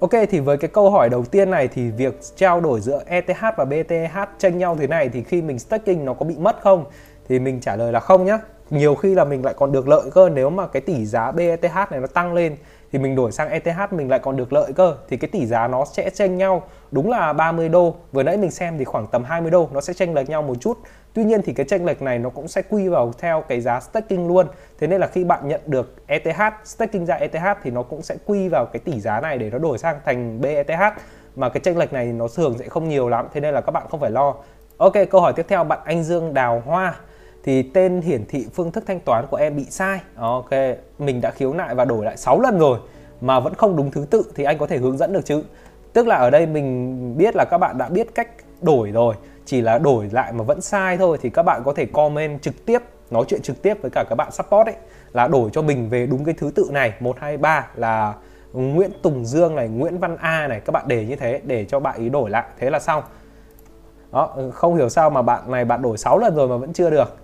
Ok 0.00 0.10
thì 0.30 0.40
với 0.40 0.56
cái 0.56 0.70
câu 0.72 0.90
hỏi 0.90 1.08
đầu 1.08 1.24
tiên 1.24 1.50
này 1.50 1.68
thì 1.68 1.90
việc 1.90 2.18
trao 2.36 2.60
đổi 2.60 2.80
giữa 2.80 3.02
ETH 3.06 3.42
và 3.56 3.64
BTH 3.64 4.18
tranh 4.38 4.58
nhau 4.58 4.76
thế 4.76 4.86
này 4.86 5.08
thì 5.08 5.22
khi 5.22 5.42
mình 5.42 5.58
staking 5.58 6.04
nó 6.04 6.14
có 6.14 6.26
bị 6.26 6.34
mất 6.38 6.56
không? 6.62 6.84
Thì 7.28 7.38
mình 7.38 7.60
trả 7.60 7.76
lời 7.76 7.92
là 7.92 8.00
không 8.00 8.24
nhé. 8.24 8.38
Nhiều 8.70 8.94
khi 8.94 9.14
là 9.14 9.24
mình 9.24 9.44
lại 9.44 9.54
còn 9.56 9.72
được 9.72 9.88
lợi 9.88 10.10
cơ 10.14 10.28
nếu 10.28 10.50
mà 10.50 10.66
cái 10.66 10.82
tỷ 10.82 11.06
giá 11.06 11.32
BETH 11.32 11.90
này 11.90 12.00
nó 12.00 12.06
tăng 12.06 12.34
lên 12.34 12.56
thì 12.92 12.98
mình 12.98 13.14
đổi 13.14 13.32
sang 13.32 13.48
ETH 13.48 13.92
mình 13.92 14.10
lại 14.10 14.18
còn 14.18 14.36
được 14.36 14.52
lợi 14.52 14.72
cơ 14.72 14.96
thì 15.08 15.16
cái 15.16 15.28
tỷ 15.32 15.46
giá 15.46 15.68
nó 15.68 15.84
sẽ 15.84 16.10
tranh 16.10 16.36
nhau 16.36 16.62
đúng 16.90 17.10
là 17.10 17.32
30 17.32 17.68
đô. 17.68 17.94
Vừa 18.12 18.22
nãy 18.22 18.36
mình 18.36 18.50
xem 18.50 18.78
thì 18.78 18.84
khoảng 18.84 19.06
tầm 19.06 19.24
20 19.24 19.50
đô, 19.50 19.68
nó 19.72 19.80
sẽ 19.80 19.92
chênh 19.92 20.14
lệch 20.14 20.28
nhau 20.28 20.42
một 20.42 20.54
chút. 20.60 20.78
Tuy 21.12 21.24
nhiên 21.24 21.42
thì 21.42 21.52
cái 21.52 21.66
chênh 21.68 21.84
lệch 21.84 22.02
này 22.02 22.18
nó 22.18 22.30
cũng 22.30 22.48
sẽ 22.48 22.62
quy 22.62 22.88
vào 22.88 23.12
theo 23.18 23.44
cái 23.48 23.60
giá 23.60 23.80
staking 23.80 24.28
luôn. 24.28 24.46
Thế 24.78 24.86
nên 24.86 25.00
là 25.00 25.06
khi 25.06 25.24
bạn 25.24 25.48
nhận 25.48 25.60
được 25.66 25.94
ETH 26.06 26.40
staking 26.64 27.04
ra 27.04 27.14
ETH 27.14 27.58
thì 27.62 27.70
nó 27.70 27.82
cũng 27.82 28.02
sẽ 28.02 28.16
quy 28.26 28.48
vào 28.48 28.66
cái 28.66 28.80
tỷ 28.80 29.00
giá 29.00 29.20
này 29.20 29.38
để 29.38 29.50
nó 29.50 29.58
đổi 29.58 29.78
sang 29.78 30.00
thành 30.04 30.40
BETH 30.40 30.80
mà 31.36 31.48
cái 31.48 31.60
chênh 31.60 31.78
lệch 31.78 31.92
này 31.92 32.06
nó 32.06 32.26
thường 32.36 32.58
sẽ 32.58 32.68
không 32.68 32.88
nhiều 32.88 33.08
lắm, 33.08 33.28
thế 33.34 33.40
nên 33.40 33.54
là 33.54 33.60
các 33.60 33.72
bạn 33.72 33.86
không 33.90 34.00
phải 34.00 34.10
lo. 34.10 34.34
Ok, 34.76 34.92
câu 35.10 35.20
hỏi 35.20 35.32
tiếp 35.32 35.46
theo, 35.48 35.64
bạn 35.64 35.78
Anh 35.84 36.02
Dương 36.02 36.34
Đào 36.34 36.62
Hoa. 36.66 36.94
Thì 37.44 37.62
tên 37.62 38.00
hiển 38.00 38.24
thị 38.28 38.46
phương 38.54 38.72
thức 38.72 38.84
thanh 38.86 39.00
toán 39.00 39.26
của 39.30 39.36
em 39.36 39.56
bị 39.56 39.64
sai. 39.64 40.00
Ok, 40.16 40.50
mình 40.98 41.20
đã 41.20 41.30
khiếu 41.30 41.52
nại 41.52 41.74
và 41.74 41.84
đổi 41.84 42.04
lại 42.04 42.16
6 42.16 42.40
lần 42.40 42.58
rồi, 42.58 42.78
mà 43.20 43.40
vẫn 43.40 43.54
không 43.54 43.76
đúng 43.76 43.90
thứ 43.90 44.06
tự 44.10 44.22
thì 44.34 44.44
anh 44.44 44.58
có 44.58 44.66
thể 44.66 44.76
hướng 44.76 44.96
dẫn 44.96 45.12
được 45.12 45.24
chứ 45.24 45.42
tức 45.96 46.06
là 46.06 46.16
ở 46.16 46.30
đây 46.30 46.46
mình 46.46 47.14
biết 47.16 47.36
là 47.36 47.44
các 47.44 47.58
bạn 47.58 47.78
đã 47.78 47.88
biết 47.88 48.14
cách 48.14 48.28
đổi 48.62 48.90
rồi 48.90 49.14
chỉ 49.44 49.60
là 49.60 49.78
đổi 49.78 50.08
lại 50.12 50.32
mà 50.32 50.44
vẫn 50.44 50.60
sai 50.60 50.96
thôi 50.96 51.18
thì 51.20 51.30
các 51.30 51.42
bạn 51.42 51.62
có 51.64 51.72
thể 51.72 51.86
comment 51.86 52.42
trực 52.42 52.66
tiếp 52.66 52.82
nói 53.10 53.24
chuyện 53.28 53.42
trực 53.42 53.62
tiếp 53.62 53.82
với 53.82 53.90
cả 53.90 54.04
các 54.08 54.14
bạn 54.14 54.32
support 54.32 54.66
ấy 54.66 54.74
là 55.12 55.28
đổi 55.28 55.50
cho 55.52 55.62
mình 55.62 55.88
về 55.88 56.06
đúng 56.06 56.24
cái 56.24 56.34
thứ 56.38 56.50
tự 56.54 56.68
này 56.72 56.92
1 57.00 57.16
2 57.20 57.36
3 57.36 57.66
là 57.74 58.14
Nguyễn 58.52 58.90
Tùng 59.02 59.24
Dương 59.24 59.54
này, 59.54 59.68
Nguyễn 59.68 59.98
Văn 59.98 60.16
A 60.20 60.48
này 60.48 60.60
các 60.60 60.70
bạn 60.70 60.84
để 60.88 61.06
như 61.06 61.16
thế 61.16 61.40
để 61.44 61.64
cho 61.64 61.80
bạn 61.80 62.00
ý 62.00 62.08
đổi 62.08 62.30
lại 62.30 62.44
thế 62.58 62.70
là 62.70 62.78
xong. 62.78 63.02
Đó, 64.12 64.36
không 64.52 64.76
hiểu 64.76 64.88
sao 64.88 65.10
mà 65.10 65.22
bạn 65.22 65.50
này 65.50 65.64
bạn 65.64 65.82
đổi 65.82 65.98
6 65.98 66.18
lần 66.18 66.34
rồi 66.34 66.48
mà 66.48 66.56
vẫn 66.56 66.72
chưa 66.72 66.90
được. 66.90 67.16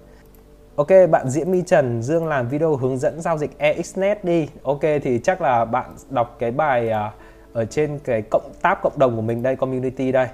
Ok, 0.77 0.89
bạn 1.11 1.29
Diễm 1.29 1.51
My 1.51 1.63
Trần 1.63 2.03
Dương 2.03 2.27
làm 2.27 2.49
video 2.49 2.77
hướng 2.77 2.99
dẫn 2.99 3.21
giao 3.21 3.39
dịch 3.39 3.59
EXNet 3.59 4.25
đi. 4.25 4.49
Ok 4.63 4.81
thì 5.03 5.21
chắc 5.25 5.43
là 5.43 5.65
bạn 5.65 5.95
đọc 6.11 6.37
cái 6.39 6.51
bài 6.51 6.91
uh, 6.91 7.22
ở 7.53 7.65
trên 7.65 7.99
cái 8.05 8.23
cộng 8.23 8.53
tab 8.63 8.79
cộng 8.83 8.99
đồng 8.99 9.17
của 9.17 9.23
mình 9.23 9.43
đây 9.43 9.57
community 9.57 10.13
đây. 10.13 10.27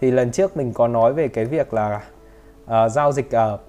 Thì 0.00 0.10
lần 0.10 0.30
trước 0.30 0.56
mình 0.56 0.72
có 0.72 0.88
nói 0.88 1.12
về 1.12 1.28
cái 1.28 1.44
việc 1.44 1.74
là 1.74 2.00
uh, 2.64 2.92
giao 2.92 3.12
dịch 3.12 3.26
uh, 3.26 3.60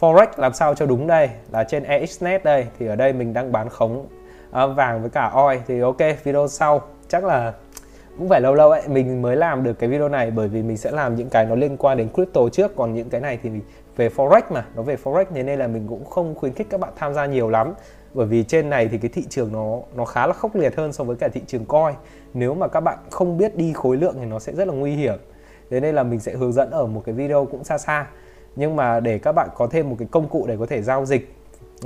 forex 0.00 0.26
làm 0.36 0.52
sao 0.52 0.74
cho 0.74 0.86
đúng 0.86 1.06
đây 1.06 1.30
là 1.52 1.64
trên 1.64 1.82
EXNet 1.82 2.44
đây. 2.44 2.66
Thì 2.78 2.86
ở 2.86 2.96
đây 2.96 3.12
mình 3.12 3.32
đang 3.32 3.52
bán 3.52 3.68
khống 3.68 4.06
uh, 4.50 4.76
vàng 4.76 5.00
với 5.00 5.10
cả 5.10 5.30
oi 5.34 5.60
thì 5.66 5.80
ok 5.80 6.00
video 6.24 6.48
sau. 6.48 6.82
Chắc 7.08 7.24
là 7.24 7.52
cũng 8.18 8.28
phải 8.28 8.40
lâu 8.40 8.54
lâu 8.54 8.70
ấy 8.70 8.82
mình 8.88 9.22
mới 9.22 9.36
làm 9.36 9.62
được 9.62 9.78
cái 9.78 9.88
video 9.90 10.08
này. 10.08 10.30
Bởi 10.30 10.48
vì 10.48 10.62
mình 10.62 10.76
sẽ 10.76 10.90
làm 10.90 11.14
những 11.14 11.28
cái 11.28 11.44
nó 11.44 11.54
liên 11.54 11.76
quan 11.76 11.98
đến 11.98 12.08
crypto 12.14 12.40
trước. 12.52 12.76
Còn 12.76 12.94
những 12.94 13.10
cái 13.10 13.20
này 13.20 13.38
thì 13.42 13.50
về 13.96 14.08
forex 14.08 14.42
mà 14.50 14.64
nó 14.74 14.82
về 14.82 14.96
forex. 15.04 15.24
Thế 15.34 15.42
nên 15.42 15.58
là 15.58 15.66
mình 15.66 15.86
cũng 15.88 16.04
không 16.04 16.34
khuyến 16.34 16.52
khích 16.52 16.66
các 16.70 16.80
bạn 16.80 16.92
tham 16.96 17.14
gia 17.14 17.26
nhiều 17.26 17.50
lắm 17.50 17.74
bởi 18.14 18.26
vì 18.26 18.42
trên 18.42 18.70
này 18.70 18.88
thì 18.88 18.98
cái 18.98 19.10
thị 19.14 19.24
trường 19.28 19.52
nó 19.52 19.78
nó 19.96 20.04
khá 20.04 20.26
là 20.26 20.32
khốc 20.32 20.56
liệt 20.56 20.76
hơn 20.76 20.92
so 20.92 21.04
với 21.04 21.16
cả 21.16 21.28
thị 21.28 21.40
trường 21.46 21.64
coi 21.64 21.94
nếu 22.34 22.54
mà 22.54 22.68
các 22.68 22.80
bạn 22.80 22.98
không 23.10 23.38
biết 23.38 23.56
đi 23.56 23.72
khối 23.72 23.96
lượng 23.96 24.14
thì 24.20 24.26
nó 24.26 24.38
sẽ 24.38 24.52
rất 24.52 24.68
là 24.68 24.74
nguy 24.74 24.92
hiểm. 24.92 25.18
Thế 25.70 25.80
nên 25.80 25.94
là 25.94 26.02
mình 26.02 26.20
sẽ 26.20 26.32
hướng 26.32 26.52
dẫn 26.52 26.70
ở 26.70 26.86
một 26.86 27.02
cái 27.06 27.14
video 27.14 27.44
cũng 27.44 27.64
xa 27.64 27.78
xa. 27.78 28.06
Nhưng 28.56 28.76
mà 28.76 29.00
để 29.00 29.18
các 29.18 29.32
bạn 29.32 29.48
có 29.56 29.66
thêm 29.66 29.90
một 29.90 29.96
cái 29.98 30.08
công 30.10 30.28
cụ 30.28 30.46
để 30.48 30.56
có 30.56 30.66
thể 30.66 30.82
giao 30.82 31.06
dịch 31.06 31.34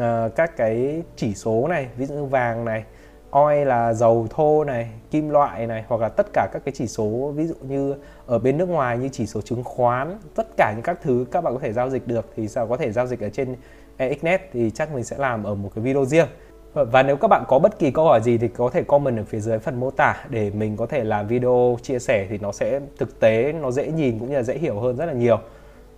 uh, 0.00 0.34
các 0.36 0.56
cái 0.56 1.02
chỉ 1.16 1.34
số 1.34 1.66
này 1.68 1.88
ví 1.96 2.06
dụ 2.06 2.14
như 2.14 2.24
vàng 2.24 2.64
này 2.64 2.84
oil 3.30 3.66
là 3.66 3.92
dầu 3.92 4.26
thô 4.30 4.64
này 4.64 4.90
kim 5.10 5.28
loại 5.28 5.66
này 5.66 5.84
hoặc 5.88 6.00
là 6.00 6.08
tất 6.08 6.26
cả 6.32 6.48
các 6.52 6.62
cái 6.64 6.72
chỉ 6.76 6.86
số 6.86 7.32
ví 7.36 7.46
dụ 7.46 7.54
như 7.60 7.94
ở 8.26 8.38
bên 8.38 8.58
nước 8.58 8.68
ngoài 8.68 8.98
như 8.98 9.08
chỉ 9.12 9.26
số 9.26 9.40
chứng 9.40 9.64
khoán 9.64 10.18
tất 10.34 10.46
cả 10.56 10.72
những 10.72 10.82
các 10.82 10.98
thứ 11.02 11.26
các 11.30 11.40
bạn 11.40 11.54
có 11.54 11.60
thể 11.60 11.72
giao 11.72 11.90
dịch 11.90 12.06
được 12.06 12.26
thì 12.36 12.48
sao 12.48 12.66
có 12.66 12.76
thể 12.76 12.92
giao 12.92 13.06
dịch 13.06 13.20
ở 13.20 13.28
trên 13.28 13.56
EXNet 13.96 14.50
thì 14.52 14.70
chắc 14.70 14.94
mình 14.94 15.04
sẽ 15.04 15.16
làm 15.18 15.44
ở 15.44 15.54
một 15.54 15.70
cái 15.74 15.84
video 15.84 16.04
riêng. 16.04 16.26
Và 16.74 17.02
nếu 17.02 17.16
các 17.16 17.28
bạn 17.28 17.44
có 17.48 17.58
bất 17.58 17.78
kỳ 17.78 17.90
câu 17.90 18.04
hỏi 18.04 18.20
gì 18.22 18.38
thì 18.38 18.48
có 18.48 18.70
thể 18.70 18.82
comment 18.82 19.18
ở 19.18 19.24
phía 19.24 19.40
dưới 19.40 19.58
phần 19.58 19.80
mô 19.80 19.90
tả 19.90 20.24
để 20.28 20.50
mình 20.50 20.76
có 20.76 20.86
thể 20.86 21.04
làm 21.04 21.28
video 21.28 21.78
chia 21.82 21.98
sẻ 21.98 22.26
thì 22.30 22.38
nó 22.38 22.52
sẽ 22.52 22.80
thực 22.98 23.20
tế, 23.20 23.52
nó 23.52 23.70
dễ 23.70 23.86
nhìn 23.86 24.18
cũng 24.18 24.28
như 24.28 24.36
là 24.36 24.42
dễ 24.42 24.58
hiểu 24.58 24.80
hơn 24.80 24.96
rất 24.96 25.06
là 25.06 25.12
nhiều. 25.12 25.38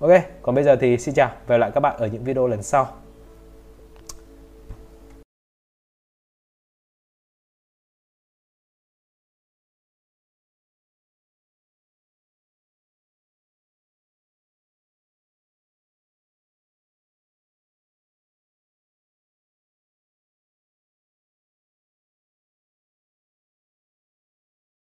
Ok, 0.00 0.10
còn 0.42 0.54
bây 0.54 0.64
giờ 0.64 0.76
thì 0.76 0.98
xin 0.98 1.14
chào 1.14 1.30
và 1.46 1.54
hẹn 1.54 1.60
lại 1.60 1.70
các 1.74 1.80
bạn 1.80 1.96
ở 1.98 2.06
những 2.06 2.24
video 2.24 2.46
lần 2.46 2.62
sau. 2.62 2.88